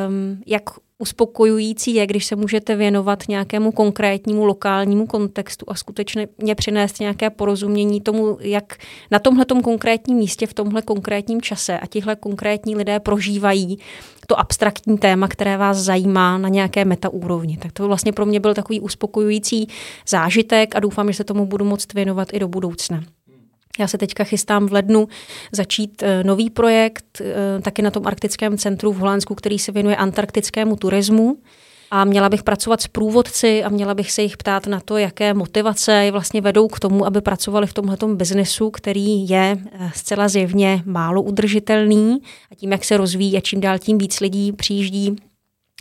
um, 0.08 0.42
jak 0.46 0.62
uspokojující 1.00 1.94
je, 1.94 2.06
když 2.06 2.26
se 2.26 2.36
můžete 2.36 2.76
věnovat 2.76 3.28
nějakému 3.28 3.72
konkrétnímu 3.72 4.44
lokálnímu 4.44 5.06
kontextu 5.06 5.66
a 5.68 5.74
skutečně 5.74 6.28
přinést 6.54 7.00
nějaké 7.00 7.30
porozumění 7.30 8.00
tomu, 8.00 8.38
jak 8.40 8.76
na 9.10 9.18
tomhle 9.18 9.44
konkrétním 9.62 10.16
místě, 10.16 10.46
v 10.46 10.54
tomhle 10.54 10.82
konkrétním 10.82 11.42
čase 11.42 11.78
a 11.78 11.86
tihle 11.86 12.16
konkrétní 12.16 12.76
lidé 12.76 13.00
prožívají 13.00 13.78
to 14.26 14.40
abstraktní 14.40 14.98
téma, 14.98 15.28
které 15.28 15.56
vás 15.56 15.76
zajímá 15.76 16.38
na 16.38 16.48
nějaké 16.48 16.84
metaúrovni. 16.84 17.56
Tak 17.56 17.72
to 17.72 17.86
vlastně 17.86 18.12
pro 18.12 18.26
mě 18.26 18.40
byl 18.40 18.54
takový 18.54 18.80
uspokojující 18.80 19.68
zážitek 20.08 20.76
a 20.76 20.80
doufám, 20.80 21.08
že 21.08 21.16
se 21.16 21.24
tomu 21.24 21.46
budu 21.46 21.64
moct 21.64 21.94
věnovat 21.94 22.28
i 22.32 22.38
do 22.38 22.48
budoucna. 22.48 23.02
Já 23.78 23.88
se 23.88 23.98
teďka 23.98 24.24
chystám 24.24 24.66
v 24.66 24.72
lednu 24.72 25.08
začít 25.52 26.02
eh, 26.02 26.24
nový 26.24 26.50
projekt, 26.50 27.20
eh, 27.20 27.60
taky 27.62 27.82
na 27.82 27.90
tom 27.90 28.06
arktickém 28.06 28.58
centru 28.58 28.92
v 28.92 28.98
Holandsku, 28.98 29.34
který 29.34 29.58
se 29.58 29.72
věnuje 29.72 29.96
antarktickému 29.96 30.76
turismu. 30.76 31.38
A 31.92 32.04
měla 32.04 32.28
bych 32.28 32.42
pracovat 32.42 32.80
s 32.80 32.86
průvodci 32.86 33.64
a 33.64 33.68
měla 33.68 33.94
bych 33.94 34.12
se 34.12 34.22
jich 34.22 34.36
ptát 34.36 34.66
na 34.66 34.80
to, 34.80 34.96
jaké 34.96 35.34
motivace 35.34 35.92
je 35.92 36.12
vlastně 36.12 36.40
vedou 36.40 36.68
k 36.68 36.80
tomu, 36.80 37.06
aby 37.06 37.20
pracovali 37.20 37.66
v 37.66 37.72
tomhle 37.72 37.96
biznesu, 38.14 38.70
který 38.70 39.28
je 39.28 39.58
eh, 39.72 39.90
zcela 39.94 40.28
zjevně 40.28 40.82
málo 40.86 41.22
udržitelný 41.22 42.18
a 42.50 42.54
tím, 42.54 42.72
jak 42.72 42.84
se 42.84 42.96
rozvíjí 42.96 43.36
a 43.36 43.40
čím 43.40 43.60
dál 43.60 43.78
tím 43.78 43.98
víc 43.98 44.20
lidí 44.20 44.52
přijíždí 44.52 45.16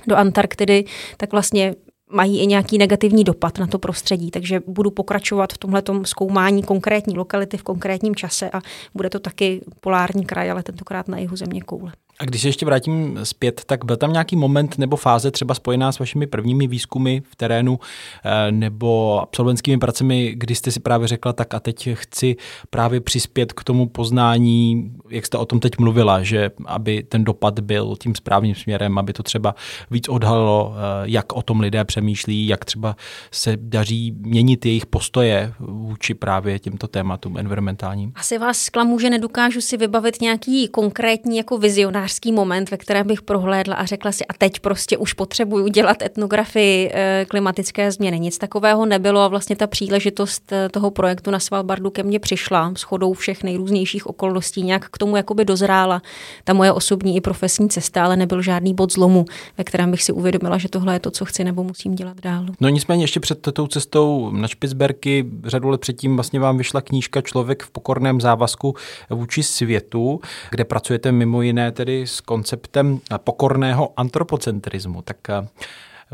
do 0.08 0.15
Antarktidy, 0.15 0.86
tak 1.17 1.31
vlastně 1.31 1.75
mají 2.10 2.39
i 2.39 2.48
nějaký 2.48 2.78
negativní 2.78 3.24
dopad 3.24 3.58
na 3.58 3.68
to 3.68 3.80
prostředí. 3.80 4.32
Takže 4.32 4.62
budu 4.68 4.92
pokračovat 4.92 5.54
v 5.54 5.58
tomhle 5.58 5.84
zkoumání 6.04 6.63
konkrétní 6.63 7.18
lokality 7.18 7.58
v 7.58 7.63
konkrétním 7.63 8.16
čase 8.16 8.50
a 8.50 8.62
bude 8.96 9.10
to 9.10 9.20
taky 9.20 9.62
polární 9.82 10.25
kraj, 10.25 10.51
ale 10.51 10.63
tentokrát 10.63 11.08
na 11.08 11.18
jihu 11.18 11.36
země 11.36 11.62
koule. 11.62 11.92
A 12.22 12.25
když 12.25 12.42
se 12.42 12.48
ještě 12.48 12.66
vrátím 12.66 13.20
zpět, 13.24 13.62
tak 13.66 13.86
byl 13.86 13.98
tam 13.98 14.12
nějaký 14.12 14.36
moment 14.36 14.78
nebo 14.78 14.96
fáze 14.96 15.32
třeba 15.32 15.54
spojená 15.54 15.92
s 15.92 16.00
vašimi 16.00 16.28
prvními 16.28 16.68
výzkumy 16.68 17.22
v 17.32 17.36
terénu 17.36 17.80
eh, 18.25 18.51
nebo 18.51 19.20
absolventskými 19.22 19.78
pracemi, 19.78 20.34
kdy 20.36 20.56
jste 20.56 20.72
si 20.72 20.80
právě 20.80 21.08
řekla, 21.08 21.34
tak 21.34 21.54
a 21.54 21.60
teď 21.60 21.89
chci 21.94 22.36
právě 22.70 23.01
přispět 23.01 23.54
k 23.54 23.63
tomu 23.63 23.88
poznání, 23.88 24.92
jak 25.10 25.25
jste 25.25 25.38
o 25.38 25.46
tom 25.46 25.60
teď 25.60 25.78
mluvila, 25.80 26.24
že 26.24 26.51
aby 26.66 27.04
ten 27.04 27.24
dopad 27.24 27.60
byl 27.60 27.96
tím 28.00 28.16
správným 28.16 28.56
směrem, 28.56 28.98
aby 28.98 29.13
to 29.13 29.24
třeba 29.24 29.56
víc 29.92 30.10
odhalilo, 30.10 30.74
eh, 30.75 30.80
jak 31.04 31.34
o 31.34 31.42
tom 31.42 31.60
lidé 31.60 31.86
přemýšlí, 32.00 32.48
jak 32.48 32.65
třeba 32.65 32.96
se 33.32 33.53
daří 33.56 34.12
měnit 34.20 34.65
jejich 34.65 34.86
postoje 34.86 35.53
vůči 35.60 36.13
právě 36.13 36.60
těmto 36.60 36.88
tématům 36.88 37.38
environmentálním. 37.38 38.12
Asi 38.15 38.38
vás 38.38 38.58
zklamu, 38.60 39.00
že 39.00 39.10
nedokážu 39.10 39.62
si 39.62 39.77
vybavit 39.77 40.22
nějaký 40.22 40.68
konkrétní 40.68 41.38
jako 41.38 41.58
vizionář 41.58 42.10
novinářský 42.10 42.32
moment, 42.32 42.72
ve 42.72 42.77
kterém 42.77 43.08
bych 43.08 43.22
prohlédla 43.22 43.75
a 43.75 43.86
řekla 43.86 44.12
si, 44.12 44.25
a 44.25 44.34
teď 44.34 44.60
prostě 44.60 44.98
už 44.98 45.13
potřebuju 45.13 45.68
dělat 45.68 46.01
etnografii 46.01 46.91
eh, 46.94 47.25
klimatické 47.29 47.91
změny. 47.91 48.20
Nic 48.20 48.38
takového 48.38 48.86
nebylo 48.86 49.22
a 49.22 49.27
vlastně 49.27 49.56
ta 49.56 49.68
příležitost 49.68 50.51
eh, 50.51 50.70
toho 50.70 50.91
projektu 50.91 51.32
na 51.32 51.39
Svalbardu 51.39 51.89
ke 51.89 52.03
mně 52.03 52.20
přišla 52.20 52.74
s 52.77 52.82
chodou 52.82 53.13
všech 53.13 53.44
nejrůznějších 53.44 54.08
okolností. 54.08 54.63
Nějak 54.63 54.89
k 54.89 54.98
tomu 54.98 55.18
jakoby 55.18 55.46
dozrála 55.46 56.01
ta 56.44 56.53
moje 56.53 56.72
osobní 56.72 57.15
i 57.15 57.22
profesní 57.22 57.70
cesta, 57.70 58.03
ale 58.06 58.18
nebyl 58.18 58.41
žádný 58.41 58.74
bod 58.74 58.94
zlomu, 58.94 59.25
ve 59.58 59.63
kterém 59.63 59.91
bych 59.91 60.03
si 60.03 60.12
uvědomila, 60.12 60.58
že 60.58 60.70
tohle 60.70 60.96
je 60.96 61.00
to, 61.00 61.12
co 61.12 61.25
chci 61.25 61.44
nebo 61.44 61.63
musím 61.63 61.88
dělat 61.96 62.22
dál. 62.22 62.46
No 62.60 62.69
nicméně 62.69 63.03
ještě 63.03 63.19
před 63.19 63.48
tou 63.53 63.67
cestou 63.67 64.31
na 64.31 64.48
Špicberky 64.48 65.25
řadu 65.43 65.69
let 65.69 65.81
předtím 65.81 66.15
vlastně 66.15 66.39
vám 66.39 66.58
vyšla 66.58 66.81
knížka 66.81 67.22
Člověk 67.22 67.63
v 67.63 67.72
pokorném 67.72 68.22
závazku 68.22 68.75
vůči 69.10 69.43
světu, 69.43 70.22
kde 70.51 70.63
pracujete 70.63 71.12
mimo 71.12 71.41
jiné 71.41 71.72
tedy 71.72 72.08
s 72.08 72.22
konceptem 72.22 73.00
pokorného 73.17 73.93
antropocentrismu. 73.98 75.01
Tak 75.01 75.17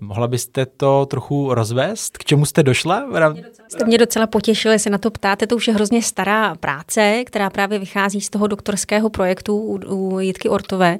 Mohla 0.01 0.27
byste 0.27 0.65
to 0.65 1.05
trochu 1.05 1.53
rozvést? 1.53 2.17
K 2.17 2.23
čemu 2.25 2.45
jste 2.45 2.63
došla? 2.63 3.03
Jste 3.67 3.85
mě 3.85 3.97
docela 3.97 4.27
potěšili, 4.27 4.79
se 4.79 4.89
na 4.89 4.97
to 4.97 5.11
ptáte. 5.11 5.47
To 5.47 5.55
už 5.55 5.67
je 5.67 5.73
hrozně 5.73 6.01
stará 6.01 6.55
práce, 6.55 7.23
která 7.25 7.49
právě 7.49 7.79
vychází 7.79 8.21
z 8.21 8.29
toho 8.29 8.47
doktorského 8.47 9.09
projektu 9.09 9.57
u, 9.57 9.79
u 9.95 10.19
Jitky 10.19 10.49
Ortové. 10.49 10.97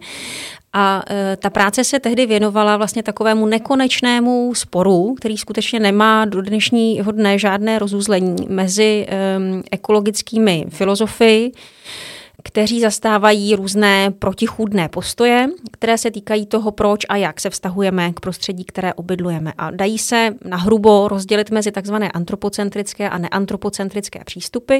A 0.73 1.03
e, 1.09 1.37
ta 1.37 1.49
práce 1.49 1.83
se 1.83 1.99
tehdy 1.99 2.25
věnovala 2.25 2.77
vlastně 2.77 3.03
takovému 3.03 3.45
nekonečnému 3.45 4.55
sporu, 4.55 5.15
který 5.17 5.37
skutečně 5.37 5.79
nemá 5.79 6.25
do 6.25 6.41
dnešního 6.41 7.11
dne 7.11 7.39
žádné 7.39 7.79
rozuzlení 7.79 8.47
mezi 8.49 9.05
e, 9.09 9.37
ekologickými 9.71 10.65
filozofy, 10.69 11.51
kteří 12.43 12.81
zastávají 12.81 13.55
různé 13.55 14.11
protichůdné 14.11 14.89
postoje, 14.89 15.47
které 15.71 15.97
se 15.97 16.11
týkají 16.11 16.45
toho, 16.45 16.71
proč 16.71 17.05
a 17.09 17.15
jak 17.15 17.41
se 17.41 17.49
vztahujeme 17.49 18.13
k 18.13 18.19
prostředí, 18.19 18.65
které 18.65 18.93
obydlujeme. 18.93 19.53
A 19.57 19.71
dají 19.71 19.97
se 19.97 20.35
na 20.45 20.57
hrubo 20.57 21.07
rozdělit 21.07 21.51
mezi 21.51 21.71
takzvané 21.71 22.11
antropocentrické 22.11 23.09
a 23.09 23.17
neantropocentrické 23.17 24.23
přístupy. 24.25 24.77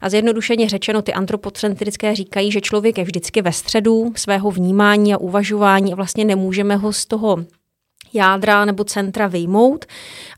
A 0.00 0.08
zjednodušeně 0.08 0.68
řečeno, 0.68 1.02
ty 1.02 1.12
antropocentrické 1.12 2.14
říkají, 2.14 2.52
že 2.52 2.60
člověk 2.60 2.98
je 2.98 3.04
vždycky 3.04 3.42
ve 3.42 3.52
středu 3.52 4.12
svého 4.16 4.50
vnímání 4.50 5.14
a 5.14 5.18
uvažování 5.18 5.92
a 5.92 5.96
vlastně 5.96 6.24
nemůžeme 6.24 6.76
ho 6.76 6.92
z 6.92 7.06
toho 7.06 7.36
jádra 8.16 8.64
nebo 8.64 8.84
centra 8.84 9.26
vyjmout 9.26 9.84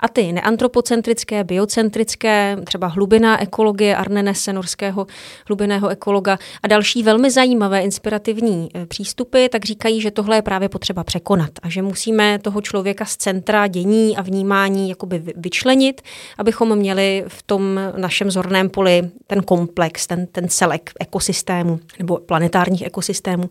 a 0.01 0.09
ty 0.09 0.33
neantropocentrické, 0.33 1.45
biocentrické, 1.45 2.57
třeba 2.65 2.87
hlubiná 2.87 3.43
ekologie 3.43 3.97
Arnenese, 3.97 4.53
norského 4.53 5.07
hlubinného 5.47 5.89
ekologa 5.89 6.39
a 6.63 6.69
další 6.69 7.03
velmi 7.03 7.31
zajímavé 7.31 7.81
inspirativní 7.81 8.69
e, 8.75 8.87
přístupy, 8.87 9.47
tak 9.49 9.65
říkají, 9.65 10.01
že 10.01 10.11
tohle 10.11 10.37
je 10.37 10.43
právě 10.43 10.69
potřeba 10.69 11.05
překonat 11.05 11.51
a 11.63 11.69
že 11.69 11.83
musíme 11.83 12.39
toho 12.39 12.61
člověka 12.61 13.05
z 13.05 13.17
centra 13.17 13.67
dění 13.67 14.17
a 14.17 14.23
vnímání 14.23 14.89
jakoby 14.89 15.23
vyčlenit, 15.37 16.03
abychom 16.39 16.77
měli 16.77 17.25
v 17.29 17.43
tom 17.43 17.81
našem 17.97 18.31
zorném 18.31 18.71
poli 18.71 19.11
ten 19.27 19.43
komplex, 19.43 20.07
ten, 20.07 20.27
ten 20.27 20.49
celek 20.49 20.91
ekosystému 21.01 21.81
nebo 21.99 22.17
planetárních 22.17 22.83
ekosystémů. 22.83 23.51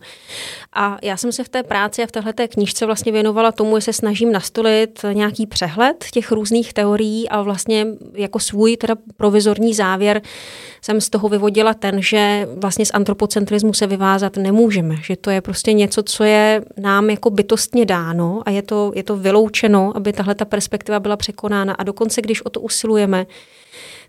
A 0.72 0.98
já 1.02 1.16
jsem 1.16 1.32
se 1.32 1.44
v 1.44 1.48
té 1.48 1.62
práci 1.62 2.02
a 2.02 2.06
v 2.06 2.12
této 2.12 2.48
knížce 2.48 2.86
vlastně 2.86 3.12
věnovala 3.12 3.52
tomu, 3.52 3.80
že 3.80 3.92
se 3.92 3.92
snažím 4.18 4.32
nastolit 4.32 5.04
nějaký 5.12 5.46
přehled 5.46 6.04
těch 6.12 6.32
různých 6.32 6.72
teorií 6.72 7.28
a 7.28 7.42
vlastně 7.42 7.86
jako 8.14 8.38
svůj 8.38 8.76
teda 8.76 8.94
provizorní 9.16 9.74
závěr 9.74 10.22
jsem 10.82 11.00
z 11.00 11.10
toho 11.10 11.28
vyvodila 11.28 11.74
ten, 11.74 12.02
že 12.02 12.48
vlastně 12.56 12.86
z 12.86 12.90
antropocentrismu 12.94 13.74
se 13.74 13.86
vyvázat 13.86 14.36
nemůžeme, 14.36 14.96
že 15.02 15.16
to 15.16 15.30
je 15.30 15.40
prostě 15.40 15.72
něco, 15.72 16.02
co 16.02 16.24
je 16.24 16.62
nám 16.76 17.10
jako 17.10 17.30
bytostně 17.30 17.86
dáno 17.86 18.42
a 18.46 18.50
je 18.50 18.62
to, 18.62 18.92
je 18.94 19.02
to 19.02 19.16
vyloučeno, 19.16 19.92
aby 19.94 20.12
tahle 20.12 20.34
ta 20.34 20.44
perspektiva 20.44 21.00
byla 21.00 21.16
překonána. 21.16 21.74
A 21.74 21.82
dokonce, 21.82 22.22
když 22.22 22.42
o 22.42 22.50
to 22.50 22.60
usilujeme, 22.60 23.26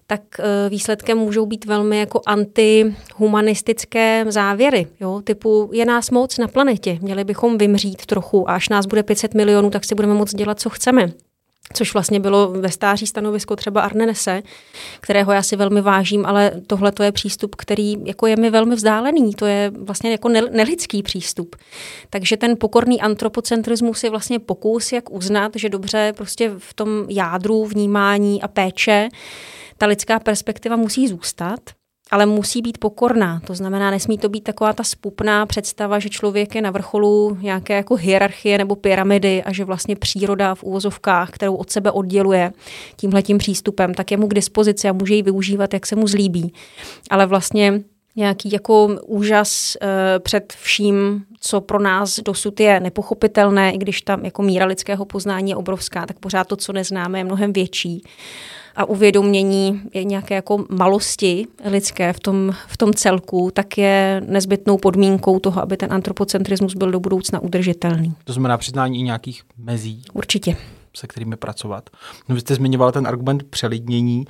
tak 0.09 0.21
eh, 0.39 0.69
výsledkem 0.69 1.17
můžou 1.17 1.45
být 1.45 1.65
velmi 1.65 1.99
jako 1.99 2.21
antihumanistické 2.25 4.25
závěry, 4.27 4.87
jo? 4.99 5.21
typu 5.23 5.69
je 5.73 5.85
nás 5.85 6.09
moc 6.09 6.37
na 6.37 6.47
planetě, 6.47 6.97
měli 7.01 7.23
bychom 7.23 7.57
vymřít 7.57 8.05
trochu 8.05 8.49
a 8.49 8.53
až 8.53 8.69
nás 8.69 8.85
bude 8.85 9.03
500 9.03 9.33
milionů, 9.33 9.69
tak 9.69 9.85
si 9.85 9.95
budeme 9.95 10.13
moc 10.13 10.35
dělat, 10.35 10.59
co 10.59 10.69
chceme 10.69 11.11
což 11.73 11.93
vlastně 11.93 12.19
bylo 12.19 12.51
ve 12.51 12.71
stáří 12.71 13.07
stanovisko 13.07 13.55
třeba 13.55 13.81
Arnenese, 13.81 14.43
kterého 14.99 15.31
já 15.31 15.43
si 15.43 15.55
velmi 15.55 15.81
vážím, 15.81 16.25
ale 16.25 16.51
tohle 16.67 16.91
to 16.91 17.03
je 17.03 17.11
přístup, 17.11 17.55
který 17.55 17.95
jako 18.05 18.27
je 18.27 18.35
mi 18.35 18.49
velmi 18.49 18.75
vzdálený, 18.75 19.33
to 19.33 19.45
je 19.45 19.71
vlastně 19.75 20.11
jako 20.11 20.29
nelidský 20.29 21.03
přístup. 21.03 21.55
Takže 22.09 22.37
ten 22.37 22.55
pokorný 22.59 23.01
antropocentrismus 23.01 24.03
je 24.03 24.09
vlastně 24.09 24.39
pokus, 24.39 24.91
jak 24.91 25.11
uznat, 25.11 25.51
že 25.55 25.69
dobře 25.69 26.13
prostě 26.17 26.51
v 26.57 26.73
tom 26.73 27.05
jádru 27.09 27.65
vnímání 27.65 28.41
a 28.41 28.47
péče 28.47 29.09
ta 29.79 29.85
lidská 29.85 30.19
perspektiva 30.19 30.75
musí 30.75 31.07
zůstat, 31.07 31.59
ale 32.11 32.25
musí 32.25 32.61
být 32.61 32.77
pokorná. 32.77 33.41
To 33.47 33.55
znamená, 33.55 33.91
nesmí 33.91 34.17
to 34.17 34.29
být 34.29 34.43
taková 34.43 34.73
ta 34.73 34.83
spupná 34.83 35.45
představa, 35.45 35.99
že 35.99 36.09
člověk 36.09 36.55
je 36.55 36.61
na 36.61 36.71
vrcholu 36.71 37.37
nějaké 37.41 37.75
jako 37.75 37.95
hierarchie 37.95 38.57
nebo 38.57 38.75
pyramidy 38.75 39.43
a 39.43 39.53
že 39.53 39.65
vlastně 39.65 39.95
příroda 39.95 40.55
v 40.55 40.63
úvozovkách, 40.63 41.29
kterou 41.29 41.55
od 41.55 41.71
sebe 41.71 41.91
odděluje 41.91 42.51
tímhletím 42.95 43.37
přístupem, 43.37 43.93
tak 43.93 44.11
je 44.11 44.17
mu 44.17 44.27
k 44.27 44.33
dispozici 44.33 44.89
a 44.89 44.93
může 44.93 45.13
ji 45.13 45.21
využívat, 45.21 45.73
jak 45.73 45.85
se 45.85 45.95
mu 45.95 46.07
zlíbí. 46.07 46.53
Ale 47.09 47.25
vlastně 47.25 47.81
nějaký 48.15 48.51
jako 48.51 48.97
úžas 49.05 49.77
e, 49.81 50.19
před 50.19 50.53
vším, 50.53 51.23
co 51.39 51.61
pro 51.61 51.79
nás 51.79 52.19
dosud 52.19 52.59
je 52.59 52.79
nepochopitelné, 52.79 53.71
i 53.71 53.77
když 53.77 54.01
tam 54.01 54.25
jako 54.25 54.41
míra 54.41 54.65
lidského 54.65 55.05
poznání 55.05 55.49
je 55.49 55.55
obrovská, 55.55 56.05
tak 56.05 56.19
pořád 56.19 56.47
to, 56.47 56.55
co 56.55 56.73
neznáme, 56.73 57.19
je 57.19 57.23
mnohem 57.23 57.53
větší 57.53 58.03
a 58.79 58.85
uvědomění 58.85 59.81
je 59.93 60.03
nějaké 60.03 60.35
jako 60.35 60.65
malosti 60.69 61.47
lidské 61.65 62.13
v 62.13 62.19
tom, 62.19 62.53
v 62.67 62.77
tom 62.77 62.93
celku, 62.93 63.51
tak 63.53 63.77
je 63.77 64.21
nezbytnou 64.25 64.77
podmínkou 64.77 65.39
toho, 65.39 65.61
aby 65.61 65.77
ten 65.77 65.93
antropocentrismus 65.93 66.73
byl 66.73 66.91
do 66.91 66.99
budoucna 66.99 67.39
udržitelný. 67.39 68.13
To 68.23 68.33
znamená 68.33 68.57
přiznání 68.57 68.99
i 68.99 69.03
nějakých 69.03 69.43
mezí. 69.57 70.01
Určitě 70.13 70.55
se 70.97 71.07
kterými 71.07 71.35
pracovat. 71.35 71.89
No, 72.29 72.35
vy 72.35 72.41
jste 72.41 72.55
zmiňovala 72.55 72.91
ten 72.91 73.07
argument 73.07 73.43
přelidnění, 73.43 74.25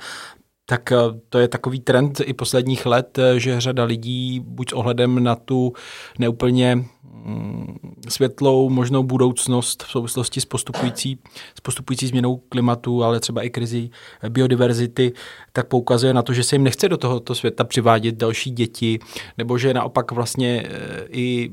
tak 0.70 0.92
eh, 0.92 0.96
to 1.28 1.38
je 1.38 1.48
takový 1.48 1.80
trend 1.80 2.20
i 2.24 2.32
posledních 2.32 2.86
let, 2.86 3.18
eh, 3.18 3.40
že 3.40 3.60
řada 3.60 3.84
lidí 3.84 4.40
buď 4.44 4.70
s 4.70 4.72
ohledem 4.72 5.22
na 5.22 5.36
tu 5.36 5.72
neúplně 6.18 6.84
Mm, 7.24 7.74
světlou 8.08 8.70
možnou 8.70 9.02
budoucnost 9.02 9.82
v 9.82 9.90
souvislosti 9.90 10.40
s 10.40 10.44
postupující, 10.44 11.18
s 11.54 11.60
postupující 11.60 12.06
změnou 12.06 12.36
klimatu, 12.36 13.04
ale 13.04 13.20
třeba 13.20 13.42
i 13.42 13.50
krizi 13.50 13.90
biodiverzity, 14.28 15.12
tak 15.52 15.68
poukazuje 15.68 16.14
na 16.14 16.22
to, 16.22 16.32
že 16.32 16.44
se 16.44 16.54
jim 16.54 16.64
nechce 16.64 16.88
do 16.88 16.96
tohoto 16.96 17.34
světa 17.34 17.64
přivádět 17.64 18.14
další 18.14 18.50
děti, 18.50 18.98
nebo 19.38 19.58
že 19.58 19.74
naopak 19.74 20.12
vlastně 20.12 20.62
eh, 20.66 21.06
i 21.10 21.50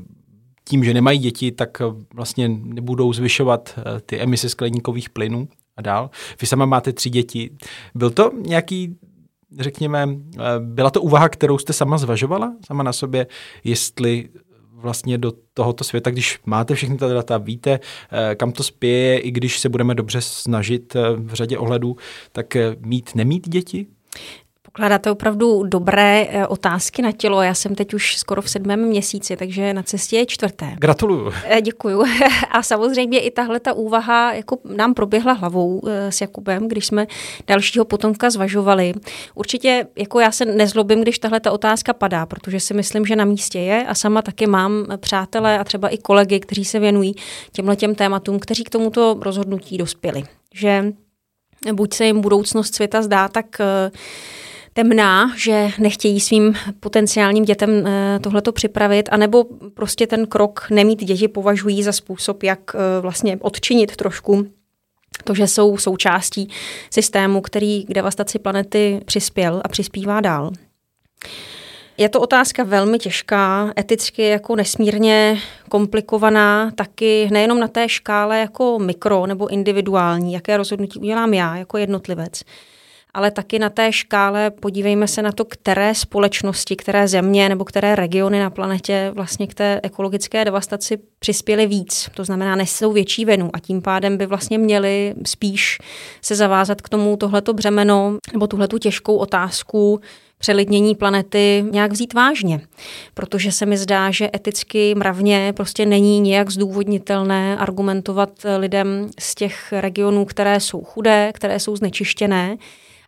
tím, 0.70 0.84
že 0.84 0.94
nemají 0.94 1.20
děti, 1.20 1.52
tak 1.52 1.82
vlastně 2.14 2.50
nebudou 2.50 3.14
zvyšovat 3.14 3.80
ty 4.06 4.20
emise 4.20 4.50
skleníkových 4.50 5.10
plynů 5.10 5.48
a 5.78 5.82
dál. 5.82 6.10
Vy 6.42 6.48
sama 6.48 6.66
máte 6.66 6.94
tři 6.94 7.10
děti. 7.10 7.50
Byl 7.96 8.10
to 8.10 8.32
nějaký 8.42 8.96
řekněme, 9.60 10.10
eh, 10.10 10.40
byla 10.60 10.90
to 10.90 11.02
úvaha, 11.02 11.30
kterou 11.30 11.58
jste 11.58 11.74
sama 11.74 11.98
zvažovala, 11.98 12.54
sama 12.68 12.84
na 12.84 12.94
sobě, 12.94 13.28
jestli 13.64 14.30
vlastně 14.74 15.18
do 15.18 15.34
tohoto 15.54 15.84
světa, 15.84 16.10
když 16.10 16.40
máte 16.46 16.76
všechny 16.76 16.98
ta 16.98 17.08
data, 17.08 17.38
víte, 17.38 17.80
eh, 18.12 18.36
kam 18.36 18.52
to 18.52 18.64
spěje, 18.64 19.20
i 19.20 19.32
když 19.32 19.60
se 19.60 19.70
budeme 19.70 19.96
dobře 19.96 20.22
snažit 20.22 20.96
eh, 20.96 21.02
v 21.16 21.34
řadě 21.34 21.58
ohledů, 21.58 21.96
tak 22.32 22.58
mít, 22.82 23.16
nemít 23.16 23.50
děti? 23.50 23.88
Kládáte 24.78 25.12
opravdu 25.12 25.64
dobré 25.64 26.28
eh, 26.30 26.48
otázky 26.48 27.02
na 27.02 27.12
tělo. 27.12 27.42
Já 27.42 27.54
jsem 27.54 27.76
teď 27.76 27.94
už 27.94 28.18
skoro 28.18 28.42
v 28.42 28.50
sedmém 28.50 28.80
měsíci, 28.80 29.38
takže 29.38 29.74
na 29.74 29.84
cestě 29.84 30.18
je 30.18 30.26
čtvrté. 30.26 30.76
Gratuluju. 30.80 31.32
Eh, 31.44 31.62
děkuju. 31.62 32.04
A 32.52 32.64
samozřejmě 32.64 33.20
i 33.20 33.32
tahle 33.32 33.60
ta 33.60 33.74
úvaha 33.74 34.34
jako 34.34 34.58
nám 34.76 34.94
proběhla 34.94 35.34
hlavou 35.34 35.82
eh, 35.88 36.12
s 36.12 36.22
Jakubem, 36.22 36.68
když 36.68 36.86
jsme 36.86 37.08
dalšího 37.48 37.86
potomka 37.86 38.30
zvažovali. 38.30 38.94
Určitě 39.36 39.88
jako 39.96 40.20
já 40.20 40.32
se 40.32 40.46
nezlobím, 40.46 41.02
když 41.02 41.20
tahle 41.20 41.40
ta 41.40 41.52
otázka 41.52 41.94
padá, 41.94 42.26
protože 42.26 42.60
si 42.60 42.74
myslím, 42.74 43.06
že 43.06 43.16
na 43.16 43.26
místě 43.26 43.60
je 43.60 43.86
a 43.88 43.96
sama 43.96 44.22
taky 44.22 44.48
mám 44.48 44.86
přátelé 44.98 45.60
a 45.60 45.64
třeba 45.64 45.90
i 45.90 45.98
kolegy, 45.98 46.40
kteří 46.40 46.66
se 46.66 46.80
věnují 46.80 47.16
těmhle 47.52 47.76
těm 47.76 47.96
tématům, 47.96 48.40
kteří 48.40 48.64
k 48.64 48.70
tomuto 48.70 49.18
rozhodnutí 49.22 49.78
dospěli. 49.78 50.24
Že 50.54 50.94
buď 51.74 51.94
se 51.94 52.06
jim 52.06 52.22
budoucnost 52.22 52.76
světa 52.76 53.02
zdá 53.02 53.28
tak 53.28 53.62
temná, 54.78 55.32
že 55.36 55.70
nechtějí 55.80 56.20
svým 56.20 56.54
potenciálním 56.80 57.46
dětem 57.46 57.88
eh, 57.88 58.20
tohleto 58.20 58.52
připravit, 58.52 59.10
anebo 59.12 59.46
prostě 59.74 60.08
ten 60.08 60.28
krok 60.28 60.68
nemít 60.70 61.04
děti 61.04 61.28
považují 61.28 61.84
za 61.84 61.92
způsob, 61.92 62.44
jak 62.44 62.60
eh, 62.76 63.02
vlastně 63.02 63.38
odčinit 63.42 63.96
trošku 63.96 64.48
to, 65.24 65.34
že 65.34 65.48
jsou 65.48 65.78
součástí 65.78 66.50
systému, 66.90 67.42
který 67.42 67.86
k 67.86 67.94
devastaci 67.94 68.40
planety 68.40 69.02
přispěl 69.06 69.62
a 69.64 69.68
přispívá 69.68 70.22
dál. 70.22 70.52
Je 71.98 72.10
to 72.10 72.22
otázka 72.22 72.64
velmi 72.64 73.00
těžká, 73.00 73.74
eticky 73.80 74.24
jako 74.24 74.56
nesmírně 74.56 75.40
komplikovaná, 75.70 76.72
taky 76.76 77.30
nejenom 77.32 77.60
na 77.60 77.68
té 77.68 77.90
škále 77.90 78.40
jako 78.40 78.80
mikro 78.80 79.26
nebo 79.26 79.48
individuální, 79.48 80.34
jaké 80.34 80.58
rozhodnutí 80.58 81.00
udělám 81.00 81.34
já 81.34 81.58
jako 81.58 81.78
jednotlivec, 81.78 82.42
ale 83.18 83.32
taky 83.32 83.60
na 83.60 83.70
té 83.70 83.92
škále 83.92 84.52
podívejme 84.52 85.08
se 85.08 85.22
na 85.22 85.32
to, 85.32 85.46
které 85.46 85.96
společnosti, 85.96 86.76
které 86.76 87.08
země 87.08 87.50
nebo 87.50 87.66
které 87.66 87.96
regiony 87.96 88.40
na 88.40 88.50
planetě 88.50 89.12
vlastně 89.16 89.48
k 89.48 89.54
té 89.54 89.80
ekologické 89.84 90.46
devastaci 90.46 90.98
přispěly 91.20 91.68
víc. 91.68 92.10
To 92.14 92.24
znamená, 92.24 92.56
nesou 92.56 92.92
větší 92.92 93.26
venu 93.26 93.50
a 93.54 93.60
tím 93.60 93.82
pádem 93.82 94.18
by 94.18 94.26
vlastně 94.26 94.58
měli 94.58 95.14
spíš 95.26 95.78
se 96.22 96.36
zavázat 96.36 96.82
k 96.82 96.90
tomu 96.90 97.18
tohleto 97.18 97.54
břemeno 97.54 98.18
nebo 98.34 98.48
tuhletu 98.48 98.78
těžkou 98.78 99.18
otázku 99.18 100.00
přelidnění 100.38 100.96
planety 100.96 101.66
nějak 101.72 101.92
vzít 101.92 102.14
vážně. 102.14 102.62
Protože 103.14 103.52
se 103.52 103.66
mi 103.66 103.78
zdá, 103.78 104.12
že 104.12 104.30
eticky 104.36 104.96
mravně 104.96 105.54
prostě 105.56 105.86
není 105.86 106.20
nějak 106.20 106.50
zdůvodnitelné 106.50 107.58
argumentovat 107.58 108.30
lidem 108.58 109.10
z 109.20 109.36
těch 109.36 109.74
regionů, 109.74 110.26
které 110.26 110.60
jsou 110.60 110.84
chudé, 110.84 111.32
které 111.34 111.60
jsou 111.60 111.76
znečištěné, 111.76 112.58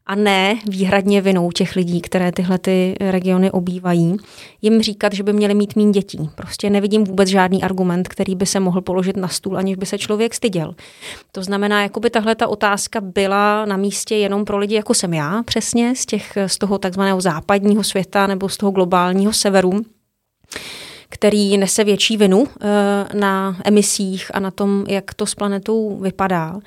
a 0.09 0.15
ne 0.15 0.59
výhradně 0.69 1.21
vinou 1.21 1.51
těch 1.51 1.75
lidí, 1.75 2.01
které 2.01 2.31
tyhle 2.31 2.57
ty 2.57 2.95
regiony 2.99 3.51
obývají, 3.51 4.17
jim 4.61 4.81
říkat, 4.81 5.13
že 5.13 5.23
by 5.23 5.33
měli 5.33 5.53
mít 5.53 5.75
mín 5.75 5.91
dětí. 5.91 6.29
Prostě 6.35 6.69
nevidím 6.69 7.03
vůbec 7.03 7.29
žádný 7.29 7.63
argument, 7.63 8.07
který 8.07 8.35
by 8.35 8.45
se 8.45 8.59
mohl 8.59 8.81
položit 8.81 9.17
na 9.17 9.27
stůl, 9.27 9.57
aniž 9.57 9.75
by 9.75 9.85
se 9.85 9.97
člověk 9.97 10.33
styděl. 10.33 10.75
To 11.31 11.43
znamená, 11.43 11.83
jako 11.83 11.99
by 11.99 12.09
tahle 12.09 12.35
ta 12.35 12.47
otázka 12.47 13.01
byla 13.01 13.65
na 13.65 13.77
místě 13.77 14.15
jenom 14.15 14.45
pro 14.45 14.57
lidi, 14.57 14.75
jako 14.75 14.93
jsem 14.93 15.13
já, 15.13 15.43
přesně 15.43 15.95
z, 15.95 16.05
těch, 16.05 16.37
z 16.47 16.57
toho 16.57 16.77
takzvaného 16.77 17.21
západního 17.21 17.83
světa 17.83 18.27
nebo 18.27 18.49
z 18.49 18.57
toho 18.57 18.71
globálního 18.71 19.33
severu, 19.33 19.81
který 21.09 21.57
nese 21.57 21.83
větší 21.83 22.17
vinu 22.17 22.47
eh, 22.47 23.17
na 23.17 23.57
emisích 23.65 24.35
a 24.35 24.39
na 24.39 24.51
tom, 24.51 24.85
jak 24.87 25.13
to 25.13 25.25
s 25.25 25.35
planetou 25.35 25.97
vypadá. 25.97 26.59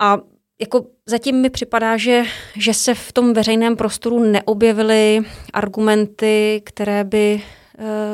A 0.00 0.18
jako 0.60 0.95
zatím 1.06 1.36
mi 1.36 1.50
připadá, 1.50 1.96
že, 1.96 2.24
že 2.56 2.74
se 2.74 2.94
v 2.94 3.12
tom 3.12 3.32
veřejném 3.32 3.76
prostoru 3.76 4.18
neobjevily 4.18 5.20
argumenty, 5.52 6.62
které 6.64 7.04
by 7.04 7.42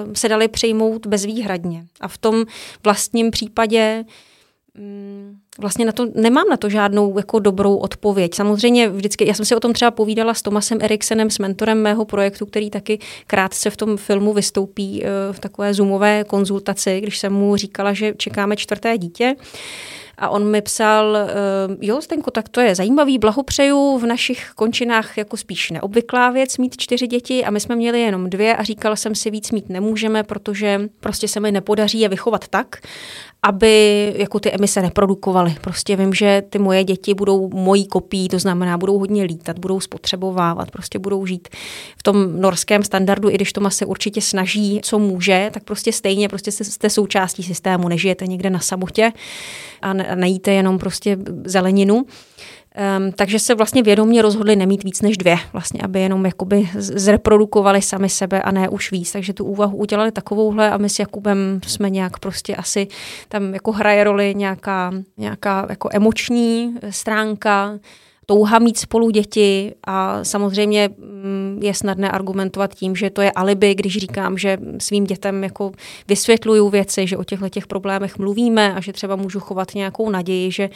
uh, 0.07 0.13
se 0.13 0.29
daly 0.29 0.49
přijmout 0.49 1.07
bezvýhradně. 1.07 1.85
A 2.01 2.09
v 2.09 2.19
tom 2.19 2.45
vlastním 2.85 3.31
případě 3.31 4.05
um, 4.79 5.39
vlastně 5.61 5.85
na 5.85 5.93
to, 5.93 6.07
nemám 6.15 6.49
na 6.49 6.57
to 6.57 6.69
žádnou 6.69 7.19
jako 7.19 7.39
dobrou 7.39 7.77
odpověď. 7.77 8.35
Samozřejmě 8.35 8.89
vždycky, 8.89 9.29
já 9.29 9.35
jsem 9.35 9.45
si 9.45 9.57
o 9.57 9.61
tom 9.61 9.73
třeba 9.73 9.91
povídala 9.91 10.35
s 10.35 10.43
Tomasem 10.43 10.79
Eriksenem, 10.83 11.31
s 11.31 11.39
mentorem 11.39 11.83
mého 11.83 12.05
projektu, 12.05 12.47
který 12.47 12.71
taky 12.71 12.99
krátce 13.27 13.71
v 13.71 13.77
tom 13.77 13.97
filmu 13.97 14.33
vystoupí 14.33 15.03
uh, 15.03 15.09
v 15.33 15.41
takové 15.41 15.75
zoomové 15.75 16.25
konzultaci, 16.25 17.01
když 17.01 17.19
jsem 17.19 17.33
mu 17.33 17.57
říkala, 17.57 17.93
že 17.93 18.15
čekáme 18.17 18.57
čtvrté 18.57 18.99
dítě. 18.99 19.37
A 20.19 20.29
on 20.29 20.51
mi 20.51 20.63
psal, 20.63 21.17
uh, 21.69 21.77
jo, 21.81 22.01
Stenko, 22.01 22.31
tak 22.31 22.49
to 22.49 22.61
je 22.61 22.75
zajímavý, 22.75 23.19
blahopřeju, 23.19 23.99
v 23.99 24.07
našich 24.07 24.51
končinách 24.57 25.19
jako 25.19 25.37
spíš 25.37 25.71
neobvyklá 25.71 26.31
věc 26.31 26.59
mít 26.59 26.77
čtyři 26.77 27.07
děti 27.07 27.45
a 27.45 27.51
my 27.51 27.61
jsme 27.61 27.77
měli 27.77 28.01
jenom 28.01 28.31
dvě 28.31 28.57
a 28.57 28.63
říkala 28.63 28.97
jsem 28.97 29.15
si, 29.15 29.31
víc 29.31 29.51
mít 29.51 29.69
nemůžeme, 29.69 30.23
protože 30.23 30.81
prostě 31.01 31.29
se 31.29 31.41
mi 31.41 31.53
nepodaří 31.53 32.01
je 32.01 32.09
vychovat 32.09 32.49
tak, 32.49 32.77
aby 33.43 34.15
jako 34.17 34.41
ty 34.41 34.53
emise 34.53 34.83
neprodukovaly. 34.83 35.55
Prostě 35.61 35.97
vím, 35.97 36.15
že 36.15 36.43
ty 36.51 36.59
moje 36.59 36.85
děti 36.85 37.15
budou 37.15 37.51
mojí 37.55 37.87
kopí, 37.87 38.29
to 38.29 38.39
znamená, 38.39 38.79
budou 38.79 38.99
hodně 38.99 39.25
lítat, 39.25 39.59
budou 39.59 39.81
spotřebovávat, 39.81 40.71
prostě 40.71 40.99
budou 40.99 41.27
žít 41.27 41.49
v 41.97 42.03
tom 42.03 42.41
norském 42.41 42.83
standardu, 42.83 43.31
i 43.31 43.35
když 43.35 43.53
to 43.53 43.71
se 43.71 43.87
určitě 43.87 44.21
snaží, 44.21 44.81
co 44.83 44.99
může, 44.99 45.51
tak 45.53 45.65
prostě 45.65 45.93
stejně 45.93 46.29
prostě 46.29 46.53
jste 46.53 46.91
součástí 46.91 47.43
systému, 47.43 47.89
nežijete 47.89 48.27
někde 48.27 48.51
na 48.51 48.61
samotě 48.61 49.13
a 49.83 49.93
nejíte 50.15 50.53
jenom 50.53 50.79
prostě 50.79 51.17
zeleninu. 51.45 51.95
Um, 52.99 53.13
takže 53.13 53.39
se 53.39 53.55
vlastně 53.55 53.83
vědomě 53.83 54.23
rozhodli 54.23 54.57
nemít 54.57 54.85
víc 54.85 55.03
než 55.03 55.17
dvě, 55.17 55.37
vlastně, 55.53 55.81
aby 55.85 56.01
jenom 56.01 56.27
jakoby 56.27 56.69
zreprodukovali 56.75 57.83
sami 57.83 58.09
sebe 58.09 58.43
a 58.43 58.51
ne 58.51 58.69
už 58.69 58.91
víc. 58.91 59.13
Takže 59.13 59.33
tu 59.33 59.45
úvahu 59.45 59.77
udělali 59.77 60.13
takovouhle 60.13 60.71
a 60.71 60.79
my 60.79 60.89
s 60.89 60.99
Jakubem 60.99 61.61
jsme 61.67 61.91
nějak 61.91 62.19
prostě 62.19 62.57
asi, 62.57 62.87
tam 63.29 63.55
jako 63.55 63.73
hraje 63.73 64.05
roli 64.05 64.35
nějaká, 64.35 64.93
nějaká 65.17 65.67
jako 65.71 65.89
emoční 65.93 66.75
stránka, 66.91 67.79
touha 68.27 68.59
mít 68.59 68.79
spolu 68.79 69.11
děti 69.11 69.75
a 69.85 70.25
samozřejmě 70.25 70.89
mm, 70.99 71.59
je 71.63 71.75
snadné 71.75 72.11
argumentovat 72.11 72.75
tím, 72.75 72.97
že 72.97 73.11
to 73.11 73.23
je 73.23 73.31
alibi, 73.33 73.75
když 73.75 73.99
říkám, 73.99 74.39
že 74.39 74.59
svým 74.79 75.05
dětem 75.05 75.45
jako 75.45 75.73
vysvětluju 76.09 76.69
věci, 76.69 77.07
že 77.07 77.17
o 77.17 77.25
těchto 77.25 77.49
těch 77.49 77.67
problémech 77.67 78.19
mluvíme 78.19 78.75
a 78.75 78.81
že 78.81 78.93
třeba 78.93 79.17
můžu 79.17 79.41
chovat 79.41 79.75
nějakou 79.75 80.11
naději, 80.11 80.51
že 80.51 80.71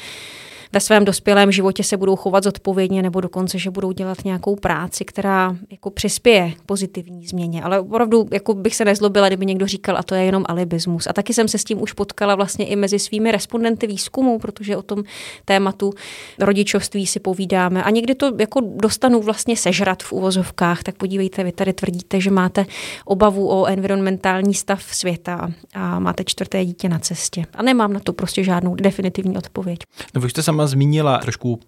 ve 0.77 0.81
svém 0.81 1.05
dospělém 1.05 1.53
životě 1.53 1.85
se 1.85 1.97
budou 1.97 2.17
chovat 2.17 2.45
zodpovědně 2.45 3.03
nebo 3.03 3.21
dokonce, 3.21 3.59
že 3.59 3.71
budou 3.71 3.93
dělat 3.93 4.25
nějakou 4.25 4.57
práci, 4.57 5.05
která 5.05 5.57
jako 5.71 5.91
přispěje 5.91 6.53
pozitivní 6.67 7.27
změně. 7.27 7.63
Ale 7.63 7.81
opravdu 7.81 8.29
jako 8.33 8.55
bych 8.55 8.77
se 8.77 8.85
nezlobila, 8.85 9.29
kdyby 9.29 9.47
někdo 9.47 9.67
říkal, 9.67 9.97
a 9.97 10.03
to 10.03 10.15
je 10.15 10.25
jenom 10.25 10.45
alibismus. 10.49 11.07
A 11.07 11.13
taky 11.13 11.35
jsem 11.35 11.49
se 11.49 11.59
s 11.59 11.65
tím 11.65 11.83
už 11.83 11.93
potkala 11.93 12.35
vlastně 12.35 12.67
i 12.67 12.77
mezi 12.77 12.99
svými 12.99 13.33
respondenty 13.33 13.87
výzkumu, 13.87 14.39
protože 14.39 14.77
o 14.77 14.83
tom 14.83 15.03
tématu 15.45 15.93
rodičovství 16.39 17.07
si 17.07 17.21
povídáme. 17.21 17.85
A 17.85 17.91
někdy 17.91 18.15
to 18.15 18.33
jako 18.39 18.61
dostanu 18.61 19.23
vlastně 19.23 19.57
sežrat 19.57 20.03
v 20.03 20.13
uvozovkách, 20.13 20.83
tak 20.83 20.95
podívejte, 20.97 21.45
vy 21.45 21.53
tady 21.53 21.73
tvrdíte, 21.73 22.21
že 22.21 22.31
máte 22.31 22.67
obavu 23.05 23.51
o 23.51 23.67
environmentální 23.67 24.55
stav 24.55 24.83
světa 24.83 25.51
a 25.75 25.99
máte 25.99 26.25
čtvrté 26.25 26.65
dítě 26.65 26.89
na 26.89 26.99
cestě. 26.99 27.45
A 27.55 27.63
nemám 27.63 27.93
na 27.93 28.01
to 28.01 28.13
prostě 28.13 28.45
žádnou 28.45 28.75
definitivní 28.75 29.39
odpověď. 29.39 29.79
No, 30.15 30.21
vy 30.21 30.31
jste 30.31 30.43
sama 30.43 30.66
zmínila 30.67 31.19
trošku 31.19 31.61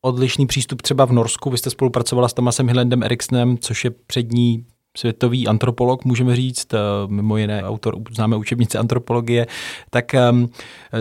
odlišný 0.00 0.46
přístup 0.46 0.82
třeba 0.82 1.04
v 1.04 1.12
Norsku. 1.12 1.50
Vy 1.50 1.58
jste 1.58 1.70
spolupracovala 1.70 2.28
s 2.28 2.32
Tomasem 2.32 2.68
Hillandem 2.68 3.02
Eriksenem, 3.02 3.58
což 3.58 3.84
je 3.84 3.90
přední 3.90 4.66
světový 4.98 5.48
antropolog, 5.48 6.04
můžeme 6.04 6.36
říct, 6.36 6.74
eh, 6.74 6.78
mimo 7.06 7.36
jiné 7.36 7.64
autor 7.64 7.96
známé 8.14 8.36
učebnice 8.36 8.78
antropologie, 8.78 9.46
tak 9.90 10.14
um, 10.30 10.48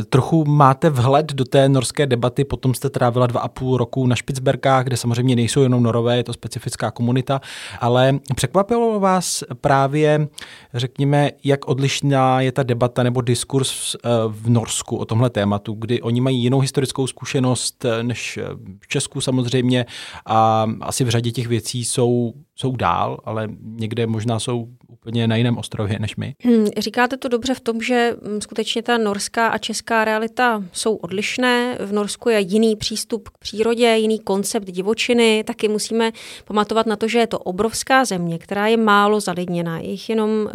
trochu 0.10 0.46
máte 0.46 0.90
vhled 0.90 1.34
do 1.34 1.46
té 1.46 1.70
norské 1.70 2.06
debaty, 2.06 2.44
potom 2.44 2.74
jste 2.74 2.90
trávila 2.90 3.28
dva 3.28 3.42
a 3.42 3.48
půl 3.48 3.78
roku 3.78 4.08
na 4.08 4.16
Špicberkách, 4.16 4.84
kde 4.84 4.98
samozřejmě 4.98 5.36
nejsou 5.36 5.62
jenom 5.62 5.84
norové, 5.84 6.18
je 6.18 6.24
to 6.24 6.34
specifická 6.34 6.92
komunita, 6.92 7.42
ale 7.80 8.20
překvapilo 8.36 9.00
vás 9.00 9.44
právě, 9.62 10.28
řekněme, 10.74 11.32
jak 11.44 11.68
odlišná 11.68 12.42
je 12.42 12.52
ta 12.52 12.64
debata 12.64 13.04
nebo 13.04 13.22
diskurs 13.22 13.96
uh, 13.96 14.12
v 14.34 14.50
Norsku 14.50 14.98
o 14.98 15.06
tomhle 15.06 15.30
tématu, 15.30 15.74
kdy 15.74 16.02
oni 16.02 16.22
mají 16.22 16.44
jinou 16.44 16.60
historickou 16.60 17.08
zkušenost 17.08 17.86
než 18.02 18.40
v 18.80 18.88
Česku 18.88 19.22
samozřejmě 19.22 19.86
a 20.26 20.68
asi 20.82 21.04
v 21.04 21.10
řadě 21.10 21.32
těch 21.32 21.48
věcí 21.48 21.86
jsou 21.86 22.34
jsou 22.58 22.76
dál, 22.76 23.18
ale 23.24 23.48
někde 23.62 24.08
možná 24.08 24.40
jsou 24.40 24.68
úplně 24.90 25.28
na 25.28 25.36
jiném 25.36 25.58
ostrově 25.58 26.00
než 26.00 26.16
my? 26.16 26.36
Hmm, 26.44 26.68
říkáte 26.78 27.18
to 27.18 27.28
dobře 27.28 27.54
v 27.54 27.60
tom, 27.60 27.82
že 27.82 28.16
mm, 28.22 28.42
skutečně 28.42 28.84
ta 28.84 28.98
norská 28.98 29.48
a 29.48 29.58
česká 29.58 30.06
realita 30.06 30.64
jsou 30.72 30.96
odlišné. 30.96 31.78
V 31.80 31.94
Norsku 31.94 32.30
je 32.30 32.40
jiný 32.40 32.76
přístup 32.76 33.30
k 33.30 33.38
přírodě, 33.38 33.96
jiný 33.98 34.20
koncept 34.20 34.66
divočiny. 34.66 35.44
Taky 35.44 35.68
musíme 35.68 36.12
pamatovat 36.46 36.86
na 36.86 36.96
to, 36.96 37.08
že 37.08 37.20
je 37.20 37.28
to 37.28 37.40
obrovská 37.40 38.06
země, 38.06 38.40
která 38.40 38.68
je 38.68 38.78
málo 38.78 39.20
zalidněná. 39.20 39.80
Je 39.80 39.90
jich 39.90 40.10
jenom, 40.10 40.30
uh, 40.30 40.50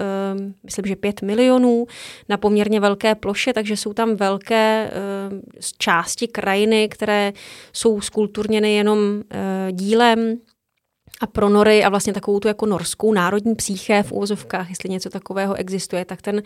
myslím, 0.65 0.85
že 0.87 0.97
pět 0.97 1.23
milionů 1.23 1.87
na 2.29 2.37
poměrně 2.37 2.81
velké 2.81 3.15
ploše, 3.15 3.53
takže 3.53 3.77
jsou 3.77 3.93
tam 3.93 4.17
velké 4.17 4.91
uh, 5.31 5.39
části 5.79 6.29
krajiny, 6.29 6.89
které 6.89 7.33
jsou 7.73 8.01
skulturněny 8.01 8.75
jenom 8.75 8.99
uh, 8.99 9.23
dílem 9.71 10.37
a 11.23 11.27
pro 11.27 11.49
nory 11.49 11.85
a 11.85 11.89
vlastně 11.89 12.13
takovou 12.13 12.41
tu 12.41 12.49
jako 12.49 12.67
norskou 12.67 13.13
národní 13.13 13.55
psíché 13.55 14.03
v 14.03 14.13
úvozovkách, 14.13 14.71
jestli 14.71 14.89
něco 14.89 15.11
takového 15.11 15.55
existuje, 15.55 16.05
tak 16.05 16.23
ten 16.23 16.43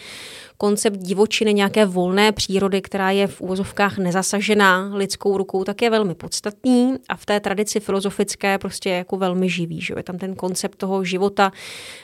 koncept 0.58 0.96
divočiny, 0.96 1.54
nějaké 1.54 1.86
volné 1.86 2.32
přírody, 2.32 2.82
která 2.82 3.10
je 3.10 3.26
v 3.26 3.40
úvozovkách 3.40 3.98
nezasažená 3.98 4.90
lidskou 4.94 5.36
rukou, 5.36 5.64
tak 5.64 5.82
je 5.82 5.90
velmi 5.90 6.14
podstatný 6.14 6.94
a 7.08 7.16
v 7.16 7.26
té 7.26 7.40
tradici 7.40 7.80
filozofické 7.80 8.58
prostě 8.58 8.88
je 8.88 8.96
jako 8.96 9.16
velmi 9.16 9.48
živý. 9.48 9.80
Že? 9.80 9.94
Je 9.96 10.02
tam 10.02 10.18
ten 10.18 10.34
koncept 10.34 10.76
toho 10.76 11.04
života 11.04 11.52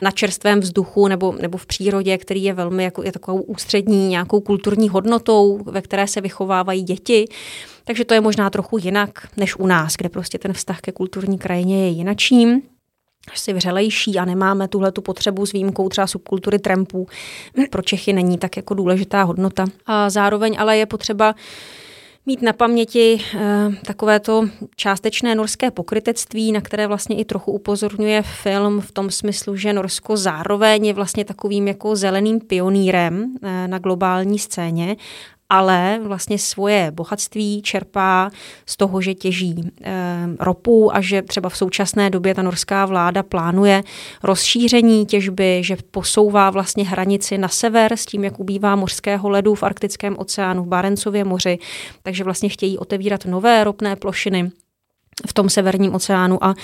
na 0.03 0.11
čerstvém 0.11 0.61
vzduchu 0.61 1.09
nebo, 1.09 1.33
nebo 1.41 1.59
v 1.59 1.67
přírodě, 1.67 2.19
který 2.19 2.45
je 2.45 2.55
velmi 2.55 2.85
jako, 2.85 3.03
je 3.03 3.13
takovou 3.13 3.43
ústřední 3.43 4.09
nějakou 4.09 4.41
kulturní 4.41 4.89
hodnotou, 4.89 5.61
ve 5.65 5.83
které 5.83 6.07
se 6.07 6.21
vychovávají 6.21 6.83
děti. 6.83 7.29
Takže 7.85 8.05
to 8.05 8.14
je 8.14 8.21
možná 8.21 8.51
trochu 8.51 8.79
jinak 8.79 9.29
než 9.37 9.57
u 9.57 9.66
nás, 9.66 9.97
kde 9.97 10.09
prostě 10.09 10.38
ten 10.38 10.53
vztah 10.53 10.81
ke 10.81 10.92
kulturní 10.92 11.38
krajině 11.38 11.85
je 11.85 11.88
jinačím 11.88 12.62
asi 13.33 13.53
vřelejší 13.53 14.18
a 14.18 14.25
nemáme 14.25 14.68
tuhle 14.68 14.92
tu 14.92 15.03
potřebu 15.03 15.47
s 15.47 15.53
výjimkou 15.53 15.88
třeba 15.88 16.07
subkultury 16.07 16.59
trampů. 16.59 17.07
Pro 17.71 17.83
Čechy 17.83 18.12
není 18.12 18.38
tak 18.38 18.57
jako 18.57 18.75
důležitá 18.75 19.23
hodnota. 19.23 19.64
A 19.87 20.11
zároveň 20.11 20.57
ale 20.59 20.77
je 20.77 20.87
potřeba 20.87 21.35
mít 22.27 22.42
na 22.42 22.53
paměti 22.53 23.21
e, 23.35 23.71
takovéto 23.87 24.49
částečné 24.77 25.35
norské 25.35 25.71
pokrytectví, 25.71 26.53
na 26.53 26.61
které 26.61 26.87
vlastně 26.87 27.16
i 27.16 27.25
trochu 27.25 27.53
upozorňuje 27.53 28.23
film 28.23 28.81
v 28.81 28.92
tom 28.92 29.11
smyslu, 29.11 29.57
že 29.57 29.73
Norsko 29.73 30.16
zároveň 30.16 30.87
je 30.87 30.95
vlastně 30.95 31.25
takovým 31.25 31.68
jako 31.68 31.97
zeleným 31.97 32.40
pionýrem 32.40 33.35
e, 33.42 33.68
na 33.68 33.79
globální 33.79 34.38
scéně 34.38 34.97
ale 35.53 36.01
vlastně 36.03 36.38
svoje 36.38 36.91
bohatství 36.91 37.62
čerpá 37.62 38.31
z 38.67 38.77
toho, 38.77 39.01
že 39.01 39.15
těží 39.15 39.55
e, 39.83 39.93
ropu 40.41 40.97
a 40.97 41.01
že 41.01 41.23
třeba 41.23 41.49
v 41.49 41.57
současné 41.57 42.11
době 42.11 42.35
ta 42.35 42.43
norská 42.43 42.87
vláda 42.87 43.23
plánuje 43.23 43.83
rozšíření 44.23 45.07
těžby, 45.07 45.61
že 45.65 45.77
posouvá 45.91 46.51
vlastně 46.51 46.85
hranici 46.85 47.38
na 47.38 47.49
sever 47.49 47.93
s 47.93 48.07
tím, 48.07 48.25
jak 48.25 48.41
ubývá 48.41 48.77
mořského 48.77 49.29
ledu 49.29 49.55
v 49.55 49.62
Arktickém 49.62 50.17
oceánu, 50.19 50.62
v 50.62 50.67
Barencově 50.69 51.25
moři, 51.25 51.59
takže 52.03 52.25
vlastně 52.25 52.49
chtějí 52.49 52.79
otevírat 52.79 53.25
nové 53.25 53.65
ropné 53.65 53.97
plošiny 53.97 54.51
v 55.27 55.33
tom 55.33 55.49
severním 55.49 55.95
oceánu 55.95 56.45
a 56.45 56.55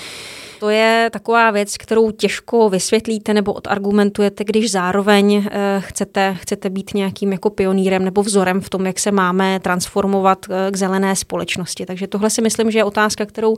to 0.60 0.68
je 0.70 1.10
taková 1.12 1.50
věc, 1.50 1.76
kterou 1.76 2.10
těžko 2.10 2.68
vysvětlíte 2.68 3.34
nebo 3.34 3.52
odargumentujete, 3.52 4.44
když 4.44 4.70
zároveň 4.70 5.34
eh, 5.50 5.80
chcete, 5.80 6.36
chcete 6.40 6.70
být 6.70 6.94
nějakým 6.94 7.32
jako 7.32 7.50
pionýrem 7.50 8.04
nebo 8.04 8.22
vzorem 8.22 8.60
v 8.60 8.70
tom, 8.70 8.86
jak 8.86 8.98
se 8.98 9.10
máme 9.10 9.60
transformovat 9.60 10.46
eh, 10.50 10.70
k 10.70 10.76
zelené 10.76 11.16
společnosti. 11.16 11.86
Takže 11.86 12.06
tohle 12.06 12.30
si 12.30 12.42
myslím, 12.42 12.70
že 12.70 12.78
je 12.78 12.84
otázka, 12.84 13.26
kterou 13.26 13.56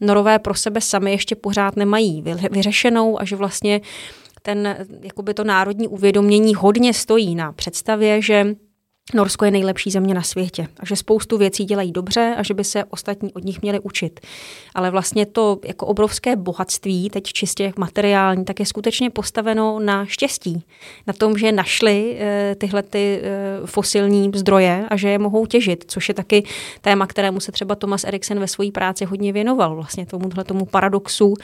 norové 0.00 0.38
pro 0.38 0.54
sebe 0.54 0.80
sami 0.80 1.10
ještě 1.10 1.34
pořád 1.34 1.76
nemají 1.76 2.24
vyřešenou 2.50 3.20
a 3.20 3.24
že 3.24 3.36
vlastně 3.36 3.80
ten, 4.42 4.76
jakoby 5.02 5.34
to 5.34 5.44
národní 5.44 5.88
uvědomění 5.88 6.54
hodně 6.54 6.94
stojí 6.94 7.34
na 7.34 7.52
představě, 7.52 8.22
že 8.22 8.46
Norsko 9.14 9.44
je 9.44 9.50
nejlepší 9.50 9.90
země 9.90 10.14
na 10.14 10.22
světě 10.22 10.66
a 10.80 10.86
že 10.86 10.96
spoustu 10.96 11.38
věcí 11.38 11.64
dělají 11.64 11.92
dobře 11.92 12.34
a 12.38 12.42
že 12.42 12.54
by 12.54 12.64
se 12.64 12.84
ostatní 12.84 13.32
od 13.32 13.44
nich 13.44 13.62
měli 13.62 13.80
učit. 13.80 14.20
Ale 14.74 14.90
vlastně 14.90 15.26
to 15.26 15.58
jako 15.64 15.86
obrovské 15.86 16.36
bohatství, 16.36 17.10
teď 17.10 17.24
čistě 17.24 17.72
materiální, 17.76 18.44
tak 18.44 18.60
je 18.60 18.66
skutečně 18.66 19.10
postaveno 19.10 19.78
na 19.80 20.06
štěstí. 20.06 20.64
Na 21.06 21.12
tom, 21.12 21.38
že 21.38 21.52
našli 21.52 22.16
e, 22.20 22.54
tyhle 22.54 22.82
ty 22.82 23.20
e, 23.22 23.66
fosilní 23.66 24.30
zdroje 24.34 24.86
a 24.88 24.96
že 24.96 25.08
je 25.08 25.18
mohou 25.18 25.46
těžit, 25.46 25.84
což 25.88 26.08
je 26.08 26.14
taky 26.14 26.42
téma, 26.80 27.06
kterému 27.06 27.40
se 27.40 27.52
třeba 27.52 27.74
Thomas 27.74 28.04
Eriksen 28.04 28.40
ve 28.40 28.48
své 28.48 28.70
práci 28.70 29.04
hodně 29.04 29.32
věnoval. 29.32 29.74
Vlastně 29.74 30.06
tomuhle 30.06 30.44
tomu 30.44 30.64
paradoxu 30.64 31.34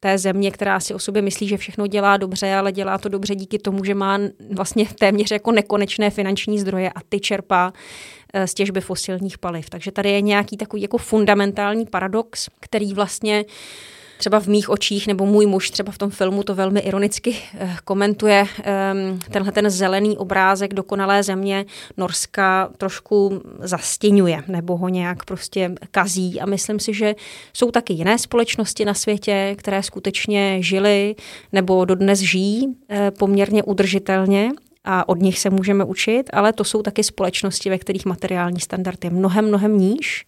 té 0.00 0.18
země, 0.18 0.50
která 0.50 0.80
si 0.80 0.94
o 0.94 0.98
sobě 0.98 1.22
myslí, 1.22 1.48
že 1.48 1.56
všechno 1.56 1.86
dělá 1.86 2.16
dobře, 2.16 2.54
ale 2.54 2.72
dělá 2.72 2.98
to 2.98 3.08
dobře 3.08 3.34
díky 3.34 3.58
tomu, 3.58 3.84
že 3.84 3.94
má 3.94 4.18
vlastně 4.50 4.86
téměř 4.98 5.30
jako 5.30 5.52
nekonečné 5.52 6.10
finanční 6.10 6.58
zdroje 6.58 6.90
a 6.90 7.00
ty 7.14 7.20
čerpá 7.20 7.72
eh, 8.32 8.46
z 8.46 8.54
těžby 8.54 8.80
fosilních 8.80 9.38
paliv. 9.38 9.70
Takže 9.70 9.92
tady 9.92 10.10
je 10.10 10.20
nějaký 10.20 10.56
takový 10.56 10.82
jako 10.82 10.98
fundamentální 10.98 11.86
paradox, 11.86 12.48
který 12.60 12.94
vlastně 12.94 13.44
třeba 14.18 14.40
v 14.40 14.46
mých 14.46 14.70
očích, 14.70 15.06
nebo 15.06 15.26
můj 15.26 15.46
muž 15.46 15.70
třeba 15.70 15.92
v 15.92 15.98
tom 15.98 16.10
filmu 16.10 16.42
to 16.42 16.54
velmi 16.54 16.80
ironicky 16.80 17.36
eh, 17.58 17.76
komentuje, 17.84 18.46
ehm, 18.62 19.18
tenhle 19.30 19.52
ten 19.52 19.70
zelený 19.70 20.18
obrázek 20.18 20.74
dokonalé 20.74 21.22
země 21.22 21.64
Norska 21.96 22.70
trošku 22.76 23.42
zastěňuje, 23.58 24.42
nebo 24.48 24.76
ho 24.76 24.88
nějak 24.88 25.24
prostě 25.24 25.70
kazí. 25.90 26.40
A 26.40 26.46
myslím 26.46 26.80
si, 26.80 26.94
že 26.94 27.14
jsou 27.52 27.70
taky 27.70 27.92
jiné 27.92 28.18
společnosti 28.18 28.84
na 28.84 28.94
světě, 28.94 29.54
které 29.58 29.82
skutečně 29.82 30.62
žily 30.62 31.14
nebo 31.52 31.84
dodnes 31.84 32.18
žijí 32.18 32.76
eh, 32.88 33.10
poměrně 33.10 33.62
udržitelně 33.62 34.50
a 34.84 35.08
od 35.08 35.18
nich 35.18 35.38
se 35.38 35.50
můžeme 35.50 35.84
učit, 35.84 36.30
ale 36.32 36.52
to 36.52 36.64
jsou 36.64 36.82
taky 36.82 37.04
společnosti, 37.04 37.70
ve 37.70 37.78
kterých 37.78 38.06
materiální 38.06 38.60
standard 38.60 39.04
je 39.04 39.10
mnohem, 39.10 39.48
mnohem 39.48 39.78
níž 39.78 40.26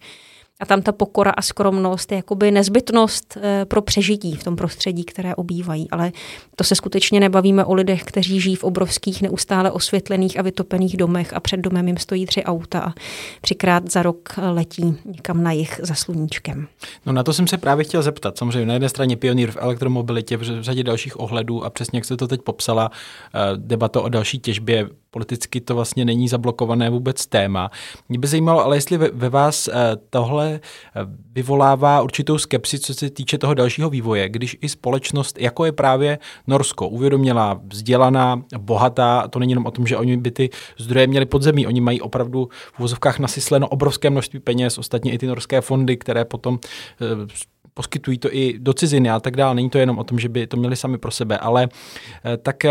a 0.59 0.65
tam 0.65 0.81
ta 0.81 0.91
pokora 0.91 1.31
a 1.31 1.41
skromnost 1.41 2.11
je 2.11 2.15
jakoby 2.15 2.51
nezbytnost 2.51 3.37
eh, 3.37 3.65
pro 3.65 3.81
přežití 3.81 4.35
v 4.35 4.43
tom 4.43 4.55
prostředí, 4.55 5.03
které 5.03 5.35
obývají. 5.35 5.89
Ale 5.91 6.11
to 6.55 6.63
se 6.63 6.75
skutečně 6.75 7.19
nebavíme 7.19 7.65
o 7.65 7.73
lidech, 7.73 8.03
kteří 8.03 8.41
žijí 8.41 8.55
v 8.55 8.63
obrovských, 8.63 9.21
neustále 9.21 9.71
osvětlených 9.71 10.39
a 10.39 10.41
vytopených 10.41 10.97
domech 10.97 11.33
a 11.33 11.39
před 11.39 11.59
domem 11.59 11.87
jim 11.87 11.97
stojí 11.97 12.25
tři 12.25 12.43
auta 12.43 12.79
a 12.79 12.93
třikrát 13.41 13.91
za 13.91 14.03
rok 14.03 14.29
letí 14.37 14.97
někam 15.05 15.43
na 15.43 15.51
jich 15.51 15.79
za 15.83 15.95
sluníčkem. 15.95 16.67
No 17.05 17.13
na 17.13 17.23
to 17.23 17.33
jsem 17.33 17.47
se 17.47 17.57
právě 17.57 17.85
chtěl 17.85 18.01
zeptat. 18.01 18.37
Samozřejmě 18.37 18.65
na 18.65 18.73
jedné 18.73 18.89
straně 18.89 19.17
pionýr 19.17 19.51
v 19.51 19.57
elektromobilitě, 19.59 20.37
v 20.37 20.61
řadě 20.61 20.83
dalších 20.83 21.19
ohledů 21.19 21.63
a 21.63 21.69
přesně 21.69 21.97
jak 21.97 22.05
se 22.05 22.17
to 22.17 22.27
teď 22.27 22.41
popsala, 22.41 22.91
eh, 23.33 23.39
debata 23.55 24.01
o 24.01 24.09
další 24.09 24.39
těžbě 24.39 24.89
politicky 25.17 25.61
to 25.61 25.75
vlastně 25.75 26.05
není 26.05 26.27
zablokované 26.27 26.89
vůbec 26.89 27.25
téma. 27.25 27.71
Mě 28.09 28.19
by 28.19 28.27
zajímalo, 28.27 28.65
ale 28.65 28.77
jestli 28.77 28.97
ve, 28.97 29.09
ve 29.13 29.29
vás 29.29 29.67
eh, 29.67 29.73
tohle 30.09 30.53
eh, 30.53 31.01
vyvolává 31.33 32.01
určitou 32.01 32.37
skepsi, 32.37 32.79
co 32.79 32.93
se 32.93 33.09
týče 33.09 33.37
toho 33.37 33.53
dalšího 33.53 33.89
vývoje, 33.89 34.29
když 34.29 34.57
i 34.61 34.69
společnost, 34.69 35.41
jako 35.41 35.65
je 35.65 35.71
právě 35.71 36.19
Norsko, 36.47 36.87
uvědomělá, 36.87 37.61
vzdělaná, 37.73 38.41
bohatá, 38.57 39.27
to 39.27 39.39
není 39.39 39.51
jenom 39.51 39.65
o 39.65 39.71
tom, 39.71 39.87
že 39.87 39.97
oni 39.97 40.17
by 40.17 40.31
ty 40.31 40.49
zdroje 40.77 41.07
měli 41.07 41.25
podzemí, 41.25 41.67
oni 41.67 41.81
mají 41.81 42.01
opravdu 42.01 42.49
v 42.73 42.79
vozovkách 42.79 43.19
nasysleno 43.19 43.67
obrovské 43.67 44.09
množství 44.09 44.39
peněz, 44.39 44.77
ostatně 44.77 45.11
i 45.11 45.17
ty 45.17 45.27
norské 45.27 45.61
fondy, 45.61 45.97
které 45.97 46.25
potom 46.25 46.59
eh, 47.01 47.25
poskytují 47.73 48.17
to 48.17 48.29
i 48.33 48.59
do 48.59 48.73
ciziny 48.73 49.09
a 49.09 49.19
tak 49.19 49.35
dále. 49.35 49.55
Není 49.55 49.69
to 49.69 49.77
jenom 49.77 49.97
o 49.97 50.03
tom, 50.03 50.19
že 50.19 50.29
by 50.29 50.47
to 50.47 50.57
měli 50.57 50.75
sami 50.75 50.97
pro 50.97 51.11
sebe, 51.11 51.37
ale 51.37 51.69
tak 52.41 52.65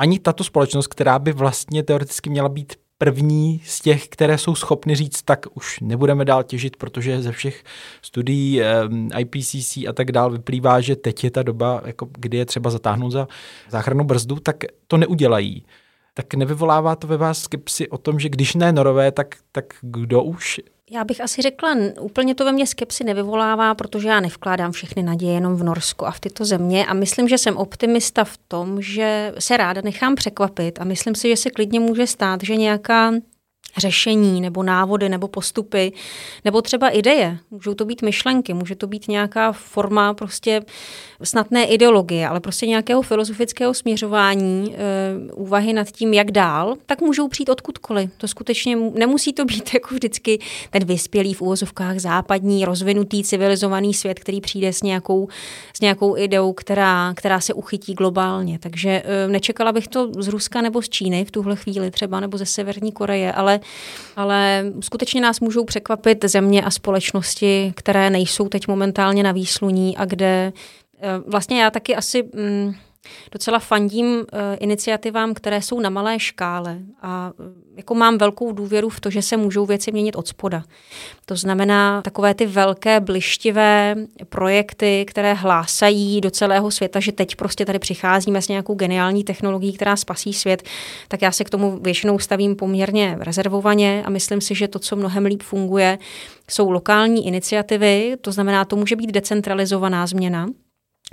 ani 0.00 0.18
tato 0.18 0.44
společnost, 0.44 0.86
která 0.86 1.18
by 1.18 1.32
vlastně 1.32 1.82
teoreticky 1.82 2.30
měla 2.30 2.48
být 2.48 2.72
první 2.98 3.62
z 3.64 3.80
těch, 3.80 4.08
které 4.08 4.38
jsou 4.38 4.54
schopny 4.54 4.94
říct, 4.94 5.22
tak 5.22 5.46
už 5.54 5.80
nebudeme 5.80 6.24
dál 6.24 6.42
těžit, 6.42 6.76
protože 6.76 7.22
ze 7.22 7.32
všech 7.32 7.64
studií 8.02 8.60
IPCC 9.18 9.76
a 9.76 9.92
tak 9.94 10.12
dál 10.12 10.30
vyplývá, 10.30 10.80
že 10.80 10.96
teď 10.96 11.24
je 11.24 11.30
ta 11.30 11.42
doba, 11.42 11.82
jako 11.86 12.08
kdy 12.18 12.36
je 12.38 12.46
třeba 12.46 12.70
zatáhnout 12.70 13.10
za 13.10 13.28
záchranu 13.70 14.04
brzdu, 14.04 14.36
tak 14.36 14.56
to 14.86 14.96
neudělají. 14.96 15.64
Tak 16.14 16.34
nevyvolává 16.34 16.96
to 16.96 17.06
ve 17.06 17.16
vás 17.16 17.38
skepsi 17.38 17.88
o 17.88 17.98
tom, 17.98 18.20
že 18.20 18.28
když 18.28 18.54
ne 18.54 18.72
norové, 18.72 19.12
tak, 19.12 19.34
tak 19.52 19.64
kdo 19.80 20.22
už? 20.22 20.60
Já 20.92 21.04
bych 21.04 21.20
asi 21.20 21.42
řekla, 21.42 21.76
úplně 22.00 22.34
to 22.34 22.44
ve 22.44 22.52
mně 22.52 22.66
skepsy 22.66 23.04
nevyvolává, 23.04 23.74
protože 23.74 24.08
já 24.08 24.20
nevkládám 24.20 24.72
všechny 24.72 25.02
naděje 25.02 25.32
jenom 25.32 25.56
v 25.56 25.62
Norsku 25.62 26.06
a 26.06 26.10
v 26.10 26.20
tyto 26.20 26.44
země 26.44 26.86
a 26.86 26.94
myslím, 26.94 27.28
že 27.28 27.38
jsem 27.38 27.56
optimista 27.56 28.24
v 28.24 28.36
tom, 28.48 28.82
že 28.82 29.32
se 29.38 29.56
ráda 29.56 29.80
nechám 29.84 30.14
překvapit 30.14 30.80
a 30.80 30.84
myslím 30.84 31.14
si, 31.14 31.28
že 31.28 31.36
se 31.36 31.50
klidně 31.50 31.80
může 31.80 32.06
stát, 32.06 32.40
že 32.42 32.56
nějaká 32.56 33.12
řešení 33.78 34.40
nebo 34.40 34.62
návody 34.62 35.08
nebo 35.08 35.28
postupy, 35.28 35.92
nebo 36.44 36.62
třeba 36.62 36.88
ideje. 36.88 37.38
Můžou 37.50 37.74
to 37.74 37.84
být 37.84 38.02
myšlenky, 38.02 38.54
může 38.54 38.74
to 38.74 38.86
být 38.86 39.08
nějaká 39.08 39.52
forma 39.52 40.14
prostě 40.14 40.62
snad 41.22 41.50
ne 41.50 41.64
ideologie, 41.64 42.28
ale 42.28 42.40
prostě 42.40 42.66
nějakého 42.66 43.02
filozofického 43.02 43.74
směřování, 43.74 44.74
e, 44.74 45.32
úvahy 45.32 45.72
nad 45.72 45.90
tím, 45.90 46.14
jak 46.14 46.30
dál, 46.30 46.74
tak 46.86 47.00
můžou 47.00 47.28
přijít 47.28 47.48
odkudkoliv. 47.48 48.10
To 48.16 48.28
skutečně 48.28 48.76
nemusí 48.76 49.32
to 49.32 49.44
být 49.44 49.74
jako 49.74 49.94
vždycky 49.94 50.38
ten 50.70 50.84
vyspělý 50.84 51.34
v 51.34 51.42
úvozovkách 51.42 51.98
západní, 51.98 52.64
rozvinutý, 52.64 53.24
civilizovaný 53.24 53.94
svět, 53.94 54.20
který 54.20 54.40
přijde 54.40 54.72
s 54.72 54.82
nějakou, 54.82 55.28
s 55.76 55.80
nějakou 55.80 56.16
ideou, 56.16 56.52
která, 56.52 57.14
která 57.16 57.40
se 57.40 57.54
uchytí 57.54 57.94
globálně. 57.94 58.58
Takže 58.58 59.02
e, 59.04 59.28
nečekala 59.28 59.72
bych 59.72 59.88
to 59.88 60.10
z 60.18 60.28
Ruska 60.28 60.62
nebo 60.62 60.82
z 60.82 60.88
Číny 60.88 61.24
v 61.24 61.30
tuhle 61.30 61.56
chvíli 61.56 61.90
třeba, 61.90 62.20
nebo 62.20 62.38
ze 62.38 62.46
Severní 62.46 62.92
Koreje, 62.92 63.32
ale, 63.32 63.59
ale 64.16 64.64
skutečně 64.80 65.20
nás 65.20 65.40
můžou 65.40 65.64
překvapit 65.64 66.24
země 66.24 66.62
a 66.62 66.70
společnosti, 66.70 67.72
které 67.76 68.10
nejsou 68.10 68.48
teď 68.48 68.68
momentálně 68.68 69.22
na 69.22 69.32
výsluní 69.32 69.96
a 69.96 70.04
kde 70.04 70.52
Eh, 71.02 71.22
vlastně 71.26 71.62
já 71.62 71.70
taky 71.70 71.96
asi 71.96 72.22
mm, 72.22 72.74
docela 73.32 73.58
fandím 73.58 74.06
uh, 74.06 74.24
iniciativám, 74.60 75.34
které 75.34 75.62
jsou 75.62 75.80
na 75.80 75.90
malé 75.90 76.18
škále 76.18 76.78
a 77.02 77.32
uh, 77.38 77.46
jako 77.76 77.94
mám 77.94 78.18
velkou 78.18 78.52
důvěru 78.52 78.88
v 78.88 79.00
to, 79.00 79.10
že 79.10 79.22
se 79.22 79.36
můžou 79.36 79.66
věci 79.66 79.92
měnit 79.92 80.16
od 80.16 80.28
spoda. 80.28 80.64
To 81.26 81.36
znamená 81.36 82.02
takové 82.02 82.34
ty 82.34 82.46
velké 82.46 83.00
blištivé 83.00 83.96
projekty, 84.28 85.04
které 85.08 85.34
hlásají 85.34 86.20
do 86.20 86.30
celého 86.30 86.70
světa, 86.70 87.00
že 87.00 87.12
teď 87.12 87.36
prostě 87.36 87.64
tady 87.64 87.78
přicházíme 87.78 88.42
s 88.42 88.48
nějakou 88.48 88.74
geniální 88.74 89.24
technologií, 89.24 89.72
která 89.72 89.96
spasí 89.96 90.32
svět, 90.32 90.62
tak 91.08 91.22
já 91.22 91.32
se 91.32 91.44
k 91.44 91.50
tomu 91.50 91.78
většinou 91.82 92.18
stavím 92.18 92.56
poměrně 92.56 93.16
rezervovaně 93.20 94.02
a 94.06 94.10
myslím 94.10 94.40
si, 94.40 94.54
že 94.54 94.68
to, 94.68 94.78
co 94.78 94.96
mnohem 94.96 95.24
líp 95.24 95.42
funguje, 95.42 95.98
jsou 96.50 96.70
lokální 96.70 97.26
iniciativy, 97.26 98.16
to 98.20 98.32
znamená, 98.32 98.64
to 98.64 98.76
může 98.76 98.96
být 98.96 99.12
decentralizovaná 99.12 100.06
změna, 100.06 100.48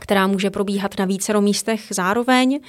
která 0.02 0.28
může 0.28 0.50
probíhat 0.50 1.00
na 1.00 1.06
vícero 1.06 1.42
místech 1.42 1.82
zároveň, 1.90 2.60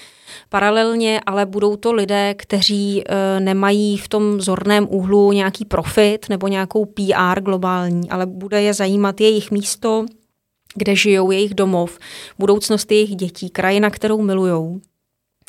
paralelně, 0.49 1.21
ale 1.27 1.47
budou 1.47 1.77
to 1.77 1.93
lidé, 1.93 2.35
kteří 2.35 3.03
e, 3.03 3.41
nemají 3.41 3.97
v 3.97 4.09
tom 4.09 4.41
zorném 4.41 4.87
úhlu 4.91 5.33
nějaký 5.33 5.65
profit 5.65 6.29
nebo 6.29 6.49
nějakou 6.49 6.85
PR 6.85 7.41
globální, 7.41 8.11
ale 8.11 8.27
bude 8.27 8.63
je 8.63 8.75
zajímat 8.75 9.21
jejich 9.21 9.51
místo, 9.51 10.07
kde 10.75 10.97
žijou, 10.97 11.31
jejich 11.31 11.55
domov, 11.55 11.99
budoucnost 12.39 12.93
jejich 12.93 13.17
dětí, 13.17 13.51
krajina, 13.51 13.91
kterou 13.91 14.23
milujou. 14.23 14.81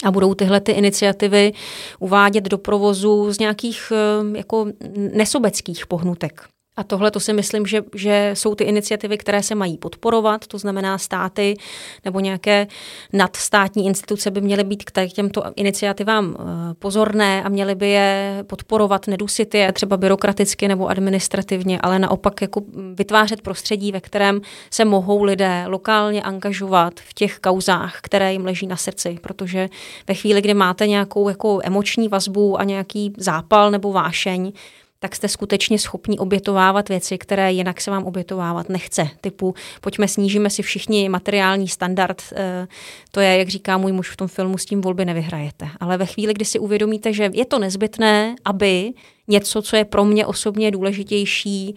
A 0.04 0.12
budou 0.12 0.34
tyhle 0.34 0.60
ty 0.62 0.72
iniciativy 0.72 1.54
uvádět 2.00 2.44
do 2.44 2.58
provozu 2.58 3.34
z 3.34 3.40
nějakých 3.40 3.92
e, 3.92 4.38
jako 4.38 4.68
nesobeckých 5.14 5.88
pohnutek. 5.88 6.50
A 6.80 6.84
tohle 6.84 7.12
to 7.12 7.20
si 7.20 7.34
myslím, 7.34 7.66
že, 7.66 7.82
že 7.96 8.32
jsou 8.34 8.56
ty 8.56 8.64
iniciativy, 8.64 9.18
které 9.18 9.44
se 9.44 9.56
mají 9.56 9.78
podporovat, 9.78 10.48
to 10.48 10.58
znamená 10.58 10.98
státy 10.98 11.58
nebo 12.06 12.20
nějaké 12.20 12.68
nadstátní 13.14 13.86
instituce 13.86 14.32
by 14.32 14.42
měly 14.42 14.64
být 14.64 14.84
k 14.84 15.08
těmto 15.08 15.44
iniciativám 15.56 16.36
eh, 16.40 16.44
pozorné 16.74 17.44
a 17.44 17.50
měly 17.50 17.76
by 17.76 17.90
je 17.90 18.44
podporovat, 18.48 19.08
nedusit 19.08 19.56
je 19.56 19.72
třeba 19.74 19.98
byrokraticky 19.98 20.68
nebo 20.68 20.88
administrativně, 20.88 21.80
ale 21.82 22.00
naopak 22.00 22.42
jako 22.42 22.62
vytvářet 22.94 23.42
prostředí, 23.42 23.92
ve 23.92 24.02
kterém 24.02 24.42
se 24.72 24.86
mohou 24.86 25.24
lidé 25.24 25.64
lokálně 25.68 26.22
angažovat 26.22 26.94
v 27.00 27.14
těch 27.14 27.40
kauzách, 27.40 27.98
které 28.02 28.34
jim 28.34 28.46
leží 28.46 28.68
na 28.68 28.76
srdci, 28.76 29.18
protože 29.22 29.70
ve 30.08 30.14
chvíli, 30.14 30.42
kdy 30.42 30.54
máte 30.54 30.88
nějakou 30.88 31.30
jako 31.30 31.60
emoční 31.64 32.08
vazbu 32.08 32.60
a 32.60 32.64
nějaký 32.64 33.14
zápal 33.18 33.72
nebo 33.72 33.92
vášeň, 33.92 34.52
tak 35.00 35.16
jste 35.16 35.28
skutečně 35.28 35.80
schopni 35.80 36.20
obětovávat 36.20 36.90
věci, 36.90 37.18
které 37.18 37.52
jinak 37.52 37.82
se 37.82 37.92
vám 37.92 38.04
obětovávat 38.04 38.70
nechce. 38.70 39.10
Typu, 39.22 39.56
pojďme 39.82 40.08
snížíme 40.08 40.50
si 40.50 40.62
všichni 40.62 41.10
materiální 41.10 41.68
standard, 41.68 42.22
eh, 42.36 42.68
to 43.12 43.20
je, 43.20 43.38
jak 43.38 43.50
říká 43.50 43.78
můj 43.78 43.92
muž 43.92 44.10
v 44.10 44.18
tom 44.18 44.28
filmu, 44.28 44.58
s 44.58 44.66
tím 44.66 44.82
volby 44.82 45.06
nevyhrajete. 45.06 45.70
Ale 45.80 45.98
ve 45.98 46.06
chvíli, 46.06 46.34
kdy 46.34 46.46
si 46.46 46.60
uvědomíte, 46.60 47.14
že 47.14 47.30
je 47.34 47.46
to 47.46 47.60
nezbytné, 47.60 48.36
aby 48.46 48.94
něco, 49.28 49.62
co 49.62 49.76
je 49.76 49.86
pro 49.86 50.06
mě 50.06 50.26
osobně 50.26 50.72
důležitější, 50.72 51.76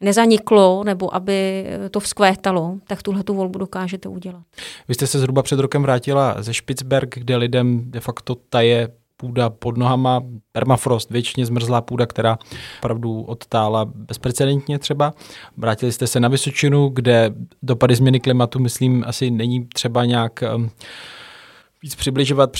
nezaniklo 0.00 0.84
nebo 0.84 1.14
aby 1.14 1.66
to 1.90 2.00
vzkvétalo, 2.00 2.78
tak 2.86 3.02
tuhle 3.02 3.22
tu 3.22 3.34
volbu 3.34 3.58
dokážete 3.58 4.08
udělat. 4.08 4.42
Vy 4.88 4.94
jste 4.94 5.06
se 5.06 5.18
zhruba 5.18 5.42
před 5.42 5.58
rokem 5.58 5.82
vrátila 5.82 6.42
ze 6.42 6.54
Špicberg, 6.54 7.14
kde 7.18 7.36
lidem 7.36 7.90
de 7.90 8.00
facto 8.00 8.34
taje 8.34 8.88
půda 9.16 9.50
pod 9.50 9.76
nohama, 9.76 10.22
permafrost, 10.52 11.10
většině 11.10 11.46
zmrzlá 11.46 11.80
půda, 11.80 12.06
která 12.06 12.38
opravdu 12.78 13.20
odtála 13.20 13.84
bezprecedentně 13.84 14.78
třeba. 14.78 15.14
Vrátili 15.56 15.92
jste 15.92 16.06
se 16.06 16.20
na 16.20 16.28
Vysočinu, 16.28 16.88
kde 16.88 17.34
dopady 17.62 17.94
změny 17.94 18.20
klimatu, 18.20 18.58
myslím, 18.58 19.04
asi 19.06 19.30
není 19.30 19.64
třeba 19.64 20.04
nějak 20.04 20.44
um, 20.54 20.70
víc 21.82 21.94
přibližovat. 21.94 22.50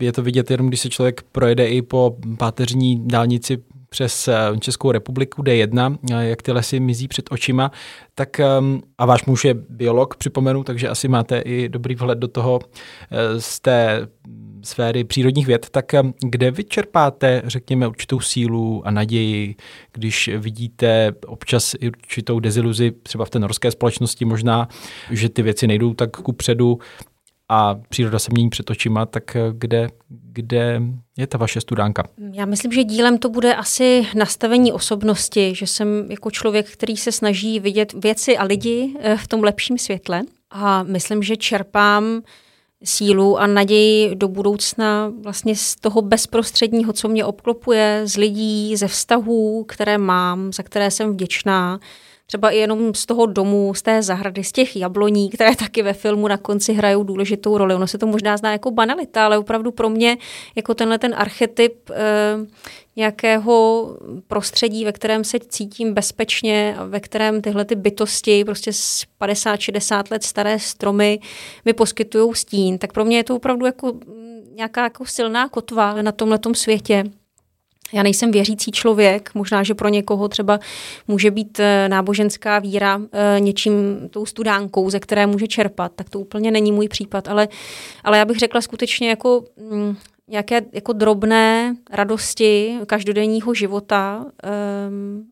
Je 0.00 0.12
to 0.12 0.22
vidět 0.22 0.50
jenom, 0.50 0.68
když 0.68 0.80
se 0.80 0.90
člověk 0.90 1.22
projede 1.22 1.68
i 1.68 1.82
po 1.82 2.16
páteřní 2.38 3.08
dálnici 3.08 3.58
přes 3.88 4.28
eh, 4.28 4.34
Českou 4.60 4.90
republiku 4.90 5.42
D1, 5.42 5.98
jak 6.20 6.42
ty 6.42 6.52
lesy 6.52 6.80
mizí 6.80 7.08
před 7.08 7.24
očima, 7.30 7.70
tak 8.14 8.40
ehm, 8.40 8.80
a 8.98 9.06
váš 9.06 9.24
muž 9.24 9.44
je 9.44 9.54
biolog, 9.54 10.16
připomenu, 10.16 10.64
takže 10.64 10.88
asi 10.88 11.08
máte 11.08 11.38
i 11.38 11.68
dobrý 11.68 11.94
vhled 11.94 12.18
do 12.18 12.28
toho 12.28 12.60
eh, 13.10 13.40
z 13.40 13.60
té 13.60 14.08
sféry 14.66 15.04
přírodních 15.04 15.46
věd, 15.46 15.66
tak 15.70 15.94
ehm, 15.94 16.14
kde 16.20 16.50
vyčerpáte, 16.50 17.42
řekněme, 17.44 17.88
určitou 17.88 18.20
sílu 18.20 18.82
a 18.86 18.90
naději, 18.90 19.56
když 19.92 20.30
vidíte 20.38 21.12
občas 21.26 21.74
i 21.80 21.88
určitou 21.88 22.40
deziluzi, 22.40 22.92
třeba 23.02 23.24
v 23.24 23.30
té 23.30 23.38
norské 23.38 23.70
společnosti 23.70 24.24
možná, 24.24 24.68
že 25.10 25.28
ty 25.28 25.42
věci 25.42 25.66
nejdou 25.66 25.94
tak 25.94 26.10
ku 26.10 26.32
předu, 26.32 26.78
a 27.48 27.74
příroda 27.88 28.18
se 28.18 28.30
mění 28.32 28.50
před 28.50 28.70
očima, 28.70 29.06
tak 29.06 29.36
eh, 29.36 29.40
kde, 29.52 29.88
kde 30.08 30.82
je 31.16 31.26
ta 31.26 31.38
vaše 31.38 31.60
studánka? 31.60 32.04
Já 32.32 32.46
myslím, 32.46 32.72
že 32.72 32.84
dílem 32.84 33.18
to 33.18 33.28
bude 33.28 33.54
asi 33.54 34.06
nastavení 34.14 34.72
osobnosti, 34.72 35.54
že 35.54 35.66
jsem 35.66 36.10
jako 36.10 36.30
člověk, 36.30 36.70
který 36.70 36.96
se 36.96 37.12
snaží 37.12 37.60
vidět 37.60 37.92
věci 37.92 38.38
a 38.38 38.44
lidi 38.44 38.94
eh, 39.00 39.16
v 39.16 39.28
tom 39.28 39.42
lepším 39.42 39.78
světle 39.78 40.22
a 40.50 40.82
myslím, 40.82 41.22
že 41.22 41.36
čerpám 41.36 42.22
sílu 42.84 43.38
a 43.38 43.46
naději 43.46 44.14
do 44.14 44.28
budoucna 44.28 45.12
vlastně 45.22 45.56
z 45.56 45.76
toho 45.76 46.02
bezprostředního, 46.02 46.92
co 46.92 47.08
mě 47.08 47.24
obklopuje, 47.24 48.02
z 48.04 48.16
lidí, 48.16 48.76
ze 48.76 48.88
vztahů, 48.88 49.64
které 49.64 49.98
mám, 49.98 50.52
za 50.52 50.62
které 50.62 50.90
jsem 50.90 51.12
vděčná, 51.12 51.80
třeba 52.26 52.50
i 52.50 52.56
jenom 52.56 52.94
z 52.94 53.06
toho 53.06 53.26
domu, 53.26 53.74
z 53.74 53.82
té 53.82 54.02
zahrady, 54.02 54.44
z 54.44 54.52
těch 54.52 54.76
jabloní, 54.76 55.30
které 55.30 55.56
taky 55.56 55.82
ve 55.82 55.92
filmu 55.92 56.28
na 56.28 56.36
konci 56.36 56.72
hrajou 56.72 57.02
důležitou 57.02 57.58
roli. 57.58 57.74
Ono 57.74 57.86
se 57.86 57.98
to 57.98 58.06
možná 58.06 58.36
zná 58.36 58.52
jako 58.52 58.70
banalita, 58.70 59.24
ale 59.24 59.38
opravdu 59.38 59.72
pro 59.72 59.90
mě 59.90 60.16
jako 60.56 60.74
tenhle 60.74 60.98
ten 60.98 61.14
archetyp 61.16 61.90
eh, 61.90 61.94
nějakého 62.96 63.88
prostředí, 64.26 64.84
ve 64.84 64.92
kterém 64.92 65.24
se 65.24 65.38
cítím 65.48 65.94
bezpečně 65.94 66.76
ve 66.88 67.00
kterém 67.00 67.42
tyhle 67.42 67.64
ty 67.64 67.74
bytosti, 67.74 68.44
prostě 68.44 68.72
z 68.72 69.06
50-60 69.20 70.04
let 70.10 70.22
staré 70.22 70.58
stromy 70.58 71.20
mi 71.64 71.72
poskytují 71.72 72.34
stín, 72.34 72.78
tak 72.78 72.92
pro 72.92 73.04
mě 73.04 73.16
je 73.16 73.24
to 73.24 73.36
opravdu 73.36 73.66
jako 73.66 73.92
nějaká 74.54 74.82
jako 74.82 75.06
silná 75.06 75.48
kotva 75.48 76.02
na 76.02 76.12
tomhle 76.12 76.38
světě. 76.52 77.04
Já 77.92 78.02
nejsem 78.02 78.30
věřící 78.30 78.70
člověk, 78.70 79.30
možná, 79.34 79.62
že 79.62 79.74
pro 79.74 79.88
někoho 79.88 80.28
třeba 80.28 80.58
může 81.08 81.30
být 81.30 81.60
eh, 81.60 81.88
náboženská 81.88 82.58
víra 82.58 83.00
eh, 83.12 83.40
něčím 83.40 84.08
tou 84.10 84.26
studánkou, 84.26 84.90
ze 84.90 85.00
které 85.00 85.26
může 85.26 85.46
čerpat, 85.46 85.92
tak 85.96 86.10
to 86.10 86.20
úplně 86.20 86.50
není 86.50 86.72
můj 86.72 86.88
případ, 86.88 87.28
ale, 87.28 87.48
ale 88.04 88.18
já 88.18 88.24
bych 88.24 88.38
řekla 88.38 88.60
skutečně 88.60 89.08
jako 89.08 89.44
mm, 89.70 89.96
nějaké 90.28 90.62
jako 90.72 90.92
drobné 90.92 91.76
radosti 91.90 92.78
každodenního 92.86 93.54
života, 93.54 94.26
um, 94.88 95.26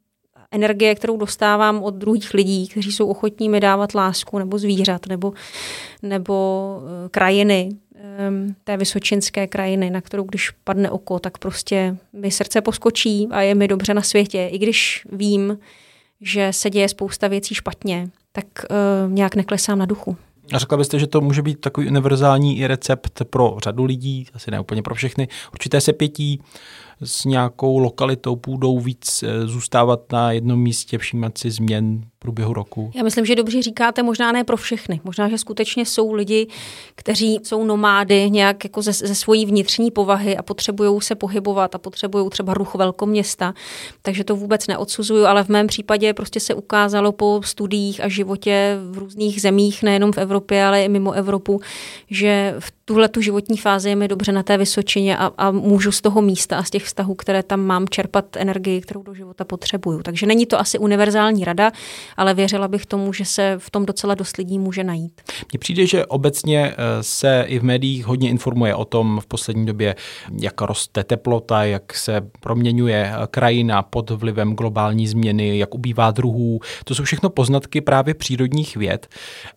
energie, 0.51 0.95
kterou 0.95 1.17
dostávám 1.17 1.83
od 1.83 1.95
druhých 1.95 2.35
lidí, 2.35 2.69
kteří 2.69 2.93
jsou 2.93 3.07
ochotní 3.07 3.49
mi 3.49 3.61
dávat 3.61 3.95
lásku 3.95 4.39
nebo 4.39 4.59
zvířat 4.59 5.07
nebo, 5.07 5.33
nebo 6.03 6.77
uh, 6.77 7.09
krajiny, 7.11 7.69
té 8.65 8.77
vysočinské 8.77 9.47
krajiny, 9.47 9.91
na 9.91 10.01
kterou 10.01 10.25
když 10.25 10.51
padne 10.51 10.91
oko, 10.91 11.19
tak 11.19 11.39
prostě 11.39 11.97
mi 12.13 12.31
srdce 12.31 12.61
poskočí 12.61 13.29
a 13.31 13.41
je 13.41 13.55
mi 13.55 13.69
dobře 13.69 13.95
na 13.95 14.03
světě. 14.03 14.49
I 14.53 14.59
když 14.59 15.07
vím, 15.13 15.59
že 16.21 16.53
se 16.53 16.71
děje 16.71 16.89
spousta 16.89 17.29
věcí 17.29 17.55
špatně, 17.55 18.11
tak 18.33 18.47
uh, 18.71 19.13
nějak 19.13 19.35
neklesám 19.35 19.79
na 19.79 19.87
duchu. 19.87 20.17
A 20.53 20.59
řekla 20.59 20.79
byste, 20.79 20.99
že 20.99 21.07
to 21.07 21.21
může 21.21 21.43
být 21.43 21.61
takový 21.61 21.89
univerzální 21.89 22.67
recept 22.67 23.23
pro 23.31 23.57
řadu 23.65 23.85
lidí, 23.85 24.27
asi 24.35 24.51
ne 24.51 24.61
úplně 24.61 24.83
pro 24.83 24.95
všechny, 24.95 25.29
určité 25.53 25.81
sepětí, 25.81 26.41
s 27.05 27.25
nějakou 27.25 27.79
lokalitou, 27.79 28.37
půdou 28.37 28.81
víc 28.81 29.23
eh, 29.23 29.47
zůstávat 29.47 30.13
na 30.13 30.33
jednom 30.33 30.61
místě, 30.61 30.99
všímat 30.99 31.39
si 31.39 31.51
změn 31.51 32.05
průběhu 32.19 32.53
roku? 32.53 32.91
Já 32.95 33.03
myslím, 33.03 33.27
že 33.27 33.35
dobře 33.35 33.63
říkáte, 33.63 34.03
možná 34.03 34.33
ne 34.33 34.45
pro 34.45 34.57
všechny. 34.57 35.01
Možná, 35.05 35.29
že 35.29 35.39
skutečně 35.39 35.87
jsou 35.87 36.13
lidi, 36.13 36.47
kteří 36.95 37.39
jsou 37.43 37.65
nomády 37.65 38.31
nějak 38.31 38.65
jako 38.65 38.83
ze, 38.83 38.93
ze 38.93 39.15
svojí 39.15 39.47
vnitřní 39.47 39.91
povahy 39.91 40.37
a 40.37 40.43
potřebují 40.43 41.01
se 41.01 41.15
pohybovat 41.15 41.75
a 41.75 41.79
potřebují 41.79 42.31
třeba 42.31 42.55
ruch 42.55 42.75
velkoměsta. 42.75 43.55
Takže 44.03 44.25
to 44.25 44.37
vůbec 44.37 44.67
neodsuzuju, 44.67 45.25
ale 45.25 45.45
v 45.45 45.49
mém 45.49 45.67
případě 45.67 46.15
prostě 46.15 46.41
se 46.41 46.55
ukázalo 46.55 47.13
po 47.13 47.41
studiích 47.45 48.05
a 48.05 48.09
životě 48.09 48.79
v 48.91 48.99
různých 48.99 49.41
zemích, 49.41 49.83
nejenom 49.83 50.13
v 50.13 50.19
Evropě, 50.19 50.65
ale 50.65 50.85
i 50.85 50.89
mimo 50.89 51.13
Evropu, 51.13 51.61
že 52.11 52.55
v 52.59 52.73
tuhle 52.85 53.09
tu 53.09 53.21
životní 53.21 53.57
fázi 53.57 53.89
je 53.89 53.97
mi 53.97 54.09
dobře 54.09 54.33
na 54.33 54.43
té 54.43 54.59
Vysočině 54.59 55.19
a, 55.19 55.31
a 55.39 55.51
můžu 55.51 55.93
z 55.93 56.01
toho 56.01 56.23
místa 56.23 56.59
a 56.59 56.63
z 56.63 56.71
těch 56.71 56.85
vztahů, 56.85 57.15
které 57.15 57.43
tam 57.43 57.61
mám, 57.61 57.89
čerpat 57.89 58.37
energii, 58.37 58.81
kterou 58.81 59.03
do 59.03 59.15
života 59.15 59.45
potřebuju. 59.45 60.03
Takže 60.03 60.27
není 60.27 60.47
to 60.47 60.61
asi 60.61 60.79
univerzální 60.79 61.45
rada, 61.45 61.71
ale 62.17 62.35
věřila 62.35 62.69
bych 62.69 62.87
tomu, 62.87 63.13
že 63.13 63.25
se 63.25 63.55
v 63.59 63.71
tom 63.71 63.87
docela 63.87 64.15
dost 64.15 64.37
lidí 64.37 64.59
může 64.59 64.85
najít. 64.85 65.23
Mně 65.53 65.59
přijde, 65.59 65.87
že 65.87 66.07
obecně 66.07 66.73
eh, 66.73 67.03
se 67.03 67.45
i 67.49 67.59
v 67.59 67.63
médiích 67.63 68.07
hodně 68.07 68.31
informuje 68.31 68.75
o 68.75 68.85
tom 68.85 69.21
v 69.23 69.27
poslední 69.27 69.67
době, 69.67 69.95
jak 70.41 70.61
roste 70.61 71.05
teplota, 71.05 71.65
jak 71.65 71.95
se 71.95 72.21
proměňuje 72.41 73.13
eh, 73.15 73.27
krajina 73.31 73.83
pod 73.83 74.11
vlivem 74.11 74.55
globální 74.55 75.07
změny, 75.07 75.59
jak 75.59 75.75
ubývá 75.75 76.11
druhů. 76.11 76.61
To 76.85 76.95
jsou 76.95 77.05
všechno 77.05 77.31
poznatky 77.31 77.81
právě 77.81 78.15
přírodních 78.15 78.77
věd, 78.77 79.07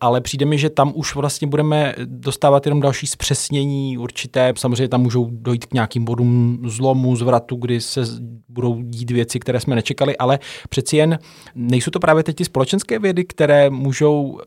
ale 0.00 0.20
přijde 0.20 0.46
mi, 0.46 0.58
že 0.58 0.70
tam 0.70 0.92
už 0.94 1.14
vlastně 1.14 1.48
budeme 1.48 1.94
dostávat 2.04 2.66
jenom 2.66 2.80
další 2.80 3.06
zpřesnění 3.18 3.98
určité. 3.98 4.52
Samozřejmě 4.56 4.88
tam 4.88 5.02
můžou 5.02 5.28
dojít 5.30 5.66
k 5.66 5.74
nějakým 5.74 6.04
bodům 6.04 6.60
zlomu, 6.64 7.16
zvratu, 7.16 7.56
kdy 7.56 7.80
se 7.80 8.00
budou 8.48 8.82
dít 8.82 9.10
věci, 9.10 9.40
které 9.40 9.60
jsme 9.60 9.74
nečekali, 9.74 10.16
ale 10.16 10.38
přeci 10.68 10.96
jen 10.96 11.18
nejsou 11.54 11.90
to 11.90 12.00
právě 12.00 12.22
teď 12.22 12.36
ty 12.36 12.44
společenské 12.44 12.98
vědy, 12.98 13.24
které 13.24 13.70
můžou 13.70 14.40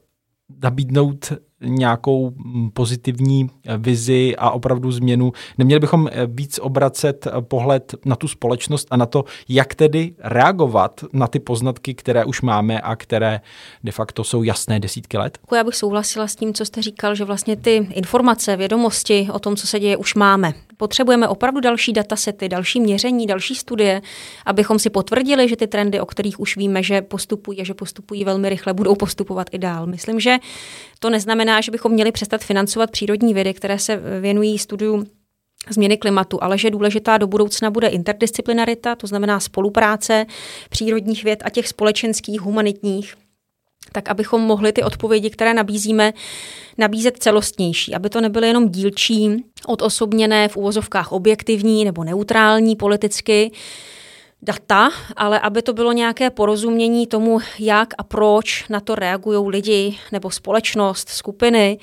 nabídnout 0.63 1.33
nějakou 1.63 2.33
pozitivní 2.73 3.49
vizi 3.77 4.35
a 4.35 4.51
opravdu 4.51 4.91
změnu. 4.91 5.31
Neměli 5.57 5.79
bychom 5.79 6.09
víc 6.27 6.59
obracet 6.59 7.27
pohled 7.41 7.95
na 8.05 8.15
tu 8.15 8.27
společnost 8.27 8.87
a 8.91 8.97
na 8.97 9.05
to, 9.05 9.25
jak 9.49 9.75
tedy 9.75 10.13
reagovat 10.19 11.03
na 11.13 11.27
ty 11.27 11.39
poznatky, 11.39 11.93
které 11.93 12.25
už 12.25 12.41
máme 12.41 12.81
a 12.81 12.95
které 12.95 13.41
de 13.83 13.91
facto 13.91 14.23
jsou 14.23 14.43
jasné 14.43 14.79
desítky 14.79 15.17
let? 15.17 15.37
Já 15.55 15.63
bych 15.63 15.75
souhlasila 15.75 16.27
s 16.27 16.35
tím, 16.35 16.53
co 16.53 16.65
jste 16.65 16.81
říkal, 16.81 17.15
že 17.15 17.25
vlastně 17.25 17.55
ty 17.55 17.87
informace, 17.91 18.57
vědomosti 18.57 19.27
o 19.33 19.39
tom, 19.39 19.55
co 19.55 19.67
se 19.67 19.79
děje, 19.79 19.97
už 19.97 20.15
máme. 20.15 20.53
Potřebujeme 20.81 21.27
opravdu 21.27 21.59
další 21.59 21.93
datasety, 21.93 22.49
další 22.49 22.79
měření, 22.79 23.27
další 23.27 23.55
studie, 23.55 24.01
abychom 24.45 24.79
si 24.79 24.89
potvrdili, 24.89 25.49
že 25.49 25.55
ty 25.55 25.67
trendy, 25.67 25.99
o 25.99 26.05
kterých 26.05 26.39
už 26.39 26.57
víme, 26.57 26.83
že 26.83 27.01
postupují 27.01 27.61
a 27.61 27.63
že 27.63 27.73
postupují 27.73 28.23
velmi 28.23 28.49
rychle, 28.49 28.73
budou 28.73 28.95
postupovat 28.95 29.47
i 29.51 29.57
dál. 29.57 29.87
Myslím, 29.87 30.19
že 30.19 30.37
to 30.99 31.09
neznamená, 31.09 31.61
že 31.61 31.71
bychom 31.71 31.91
měli 31.91 32.11
přestat 32.11 32.41
financovat 32.41 32.91
přírodní 32.91 33.33
vědy, 33.33 33.53
které 33.53 33.79
se 33.79 34.01
věnují 34.21 34.57
studiu 34.57 35.03
změny 35.69 35.97
klimatu, 35.97 36.43
ale 36.43 36.57
že 36.57 36.69
důležitá 36.69 37.17
do 37.17 37.27
budoucna 37.27 37.71
bude 37.71 37.87
interdisciplinarita, 37.87 38.95
to 38.95 39.07
znamená 39.07 39.39
spolupráce 39.39 40.25
přírodních 40.69 41.23
věd 41.23 41.43
a 41.45 41.49
těch 41.49 41.67
společenských, 41.67 42.41
humanitních, 42.41 43.15
tak 43.91 44.09
abychom 44.09 44.41
mohli 44.41 44.71
ty 44.71 44.83
odpovědi, 44.83 45.29
které 45.29 45.53
nabízíme, 45.53 46.13
nabízet 46.77 47.17
celostnější, 47.19 47.95
aby 47.95 48.09
to 48.09 48.21
nebyly 48.21 48.47
jenom 48.47 48.69
dílčí, 48.69 49.43
odosobněné, 49.67 50.47
v 50.47 50.57
úvozovkách 50.57 51.11
objektivní 51.11 51.85
nebo 51.85 52.03
neutrální 52.03 52.75
politicky, 52.75 53.51
data, 54.43 54.89
ale 55.15 55.39
aby 55.39 55.61
to 55.61 55.73
bylo 55.73 55.91
nějaké 55.91 56.29
porozumění 56.29 57.07
tomu, 57.07 57.39
jak 57.59 57.93
a 57.97 58.03
proč 58.03 58.65
na 58.69 58.79
to 58.79 58.95
reagují 58.95 59.49
lidi 59.49 59.97
nebo 60.11 60.31
společnost, 60.31 61.09
skupiny 61.09 61.77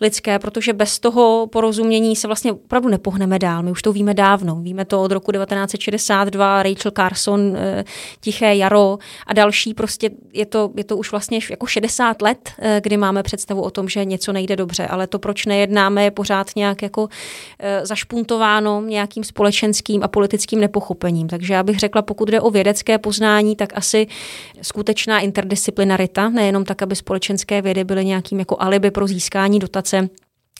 lidské, 0.00 0.38
protože 0.38 0.72
bez 0.72 0.98
toho 0.98 1.46
porozumění 1.46 2.16
se 2.16 2.26
vlastně 2.26 2.52
opravdu 2.52 2.88
nepohneme 2.88 3.38
dál. 3.38 3.62
My 3.62 3.70
už 3.70 3.82
to 3.82 3.92
víme 3.92 4.14
dávno. 4.14 4.56
Víme 4.56 4.84
to 4.84 5.02
od 5.02 5.12
roku 5.12 5.32
1962, 5.32 6.62
Rachel 6.62 6.92
Carson, 6.96 7.56
eh, 7.56 7.84
Tiché 8.20 8.54
jaro 8.54 8.98
a 9.26 9.32
další. 9.32 9.74
Prostě 9.74 10.10
je 10.32 10.46
to, 10.46 10.70
je 10.76 10.84
to 10.84 10.96
už 10.96 11.10
vlastně 11.10 11.40
jako 11.50 11.66
60 11.66 12.22
let, 12.22 12.50
eh, 12.58 12.80
kdy 12.82 12.96
máme 12.96 13.22
představu 13.22 13.62
o 13.62 13.70
tom, 13.70 13.88
že 13.88 14.04
něco 14.04 14.32
nejde 14.32 14.56
dobře, 14.56 14.86
ale 14.86 15.06
to, 15.06 15.18
proč 15.18 15.46
nejednáme, 15.46 16.04
je 16.04 16.10
pořád 16.10 16.46
nějak 16.56 16.82
jako 16.82 17.08
eh, 17.58 17.86
zašpuntováno 17.86 18.82
nějakým 18.82 19.24
společenským 19.24 20.02
a 20.02 20.08
politickým 20.08 20.60
nepochopením. 20.60 21.28
Takže 21.28 21.54
já 21.54 21.62
bych 21.62 21.78
řekla, 21.78 22.03
pokud 22.04 22.28
jde 22.28 22.40
o 22.40 22.50
vědecké 22.50 22.98
poznání, 22.98 23.56
tak 23.56 23.72
asi 23.74 24.06
skutečná 24.62 25.20
interdisciplinarita, 25.20 26.28
nejenom 26.28 26.64
tak, 26.64 26.82
aby 26.82 26.96
společenské 26.96 27.62
vědy 27.62 27.84
byly 27.84 28.04
nějakým 28.04 28.38
jako 28.38 28.56
alibi 28.58 28.90
pro 28.90 29.06
získání 29.06 29.58
dotace, 29.58 30.08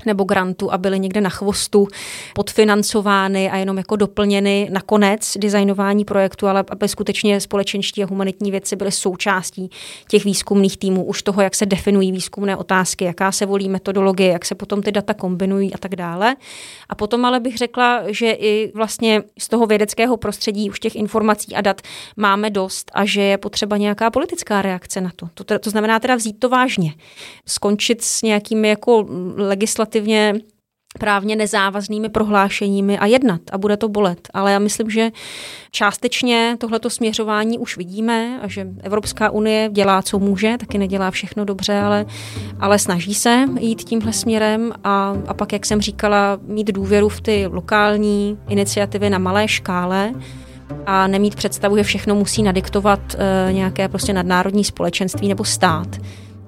nebo 0.07 0.25
grantu 0.25 0.73
a 0.73 0.79
byly 0.79 1.01
někde 1.01 1.21
na 1.21 1.31
chvostu 1.31 1.89
podfinancovány 2.35 3.51
a 3.51 3.57
jenom 3.57 3.79
jako 3.79 3.97
doplněny 3.97 4.69
na 4.73 4.81
konec 4.81 5.37
designování 5.39 6.05
projektu, 6.05 6.47
ale 6.47 6.65
aby 6.71 6.89
skutečně 6.89 7.41
společenští 7.41 8.03
a 8.03 8.07
humanitní 8.07 8.51
věci 8.51 8.77
byly 8.77 8.93
součástí 8.93 9.71
těch 10.09 10.25
výzkumných 10.25 10.77
týmů, 10.77 11.05
už 11.05 11.23
toho, 11.23 11.43
jak 11.43 11.55
se 11.55 11.67
definují 11.67 12.13
výzkumné 12.13 12.57
otázky, 12.57 13.05
jaká 13.05 13.33
se 13.33 13.47
volí 13.47 13.69
metodologie, 13.69 14.33
jak 14.33 14.45
se 14.45 14.55
potom 14.55 14.83
ty 14.83 14.93
data 14.93 15.15
kombinují 15.15 15.75
a 15.75 15.79
tak 15.79 15.97
dále. 15.97 16.37
A 16.89 16.95
potom 16.95 17.25
ale 17.25 17.41
bych 17.41 17.57
řekla, 17.57 18.03
že 18.07 18.31
i 18.31 18.73
vlastně 18.75 19.23
z 19.39 19.49
toho 19.49 19.67
vědeckého 19.67 20.17
prostředí 20.17 20.71
už 20.71 20.81
těch 20.81 20.97
informací 20.97 21.55
a 21.55 21.61
dat 21.61 21.81
máme 22.17 22.51
dost 22.51 22.91
a 22.95 23.05
že 23.05 23.23
je 23.23 23.39
potřeba 23.39 23.77
nějaká 23.77 24.11
politická 24.11 24.63
reakce 24.63 25.01
na 25.01 25.11
to. 25.17 25.29
To, 25.35 25.59
to 25.59 25.71
znamená 25.71 26.01
teda 26.01 26.17
vzít 26.17 26.39
to 26.39 26.49
vážně. 26.49 26.95
Skončit 27.47 28.03
s 28.03 28.23
nějakými 28.23 28.69
jako 28.69 29.07
legislativními 29.37 29.84
legislativně 29.85 30.35
právně 30.99 31.37
nezávaznými 31.37 32.09
prohlášeními 32.09 32.99
a 32.99 33.07
jednat 33.07 33.41
a 33.53 33.59
bude 33.59 33.77
to 33.77 33.89
bolet. 33.89 34.29
Ale 34.35 34.53
já 34.53 34.59
myslím, 34.59 34.91
že 34.91 35.11
částečně 35.71 36.57
tohleto 36.61 36.91
směřování 36.91 37.59
už 37.59 37.77
vidíme 37.77 38.41
a 38.43 38.49
že 38.49 38.67
Evropská 38.83 39.31
unie 39.31 39.69
dělá, 39.73 40.03
co 40.03 40.19
může, 40.19 40.57
taky 40.59 40.79
nedělá 40.79 41.11
všechno 41.11 41.45
dobře, 41.45 41.81
ale, 41.81 42.07
ale 42.61 42.79
snaží 42.79 43.15
se 43.15 43.45
jít 43.61 43.85
tímhle 43.85 44.13
směrem 44.13 44.73
a, 44.85 45.17
a 45.27 45.35
pak, 45.35 45.53
jak 45.53 45.67
jsem 45.67 45.81
říkala, 45.81 46.39
mít 46.43 46.73
důvěru 46.73 47.09
v 47.09 47.21
ty 47.21 47.47
lokální 47.47 48.39
iniciativy 48.49 49.11
na 49.11 49.19
malé 49.19 49.49
škále, 49.49 50.13
a 50.87 51.07
nemít 51.07 51.35
představu, 51.35 51.77
že 51.77 51.83
všechno 51.83 52.15
musí 52.15 52.43
nadiktovat 52.43 53.01
e, 53.15 53.53
nějaké 53.53 53.89
prostě 53.89 54.13
nadnárodní 54.13 54.65
společenství 54.65 55.29
nebo 55.29 55.45
stát 55.45 55.89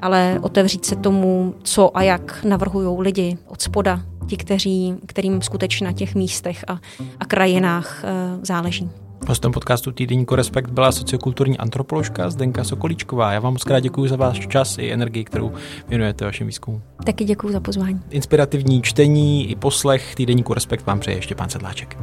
ale 0.03 0.39
otevřít 0.43 0.85
se 0.85 0.97
tomu, 0.97 1.55
co 1.63 1.97
a 1.97 2.03
jak 2.03 2.45
navrhují 2.45 3.03
lidi 3.03 3.39
od 3.49 3.63
spoda, 3.63 4.03
ti, 4.27 4.37
kteří, 4.37 4.95
kterým 5.07 5.43
skutečně 5.43 5.87
na 5.87 5.93
těch 5.93 6.15
místech 6.15 6.65
a, 6.69 6.79
a 7.21 7.25
krajinách 7.25 8.05
e, 8.05 8.09
záleží. 8.47 8.91
Hostem 9.29 9.53
podcastu 9.53 9.93
Týdeníku 9.93 10.35
Respekt 10.35 10.71
byla 10.71 10.93
sociokulturní 10.93 11.59
antropoložka 11.59 12.31
Zdenka 12.31 12.65
Sokolíčková. 12.65 13.33
Já 13.33 13.41
vám 13.41 13.53
moc 13.53 13.65
krát 13.65 13.81
děkuji 13.81 14.09
za 14.09 14.17
váš 14.17 14.49
čas 14.49 14.79
i 14.79 14.93
energii, 14.93 15.25
kterou 15.25 15.53
věnujete 15.89 16.25
vašim 16.25 16.47
výzkumu. 16.47 16.83
Taky 17.05 17.25
děkuji 17.25 17.53
za 17.53 17.61
pozvání. 17.61 18.01
Inspirativní 18.11 18.83
čtení 18.83 19.51
i 19.51 19.57
poslech 19.57 20.15
Týdeníku 20.15 20.55
Respekt 20.55 20.87
vám 20.87 21.01
přeje 21.01 21.17
ještě 21.17 21.35
pán 21.35 21.49
Sedláček. 21.49 21.97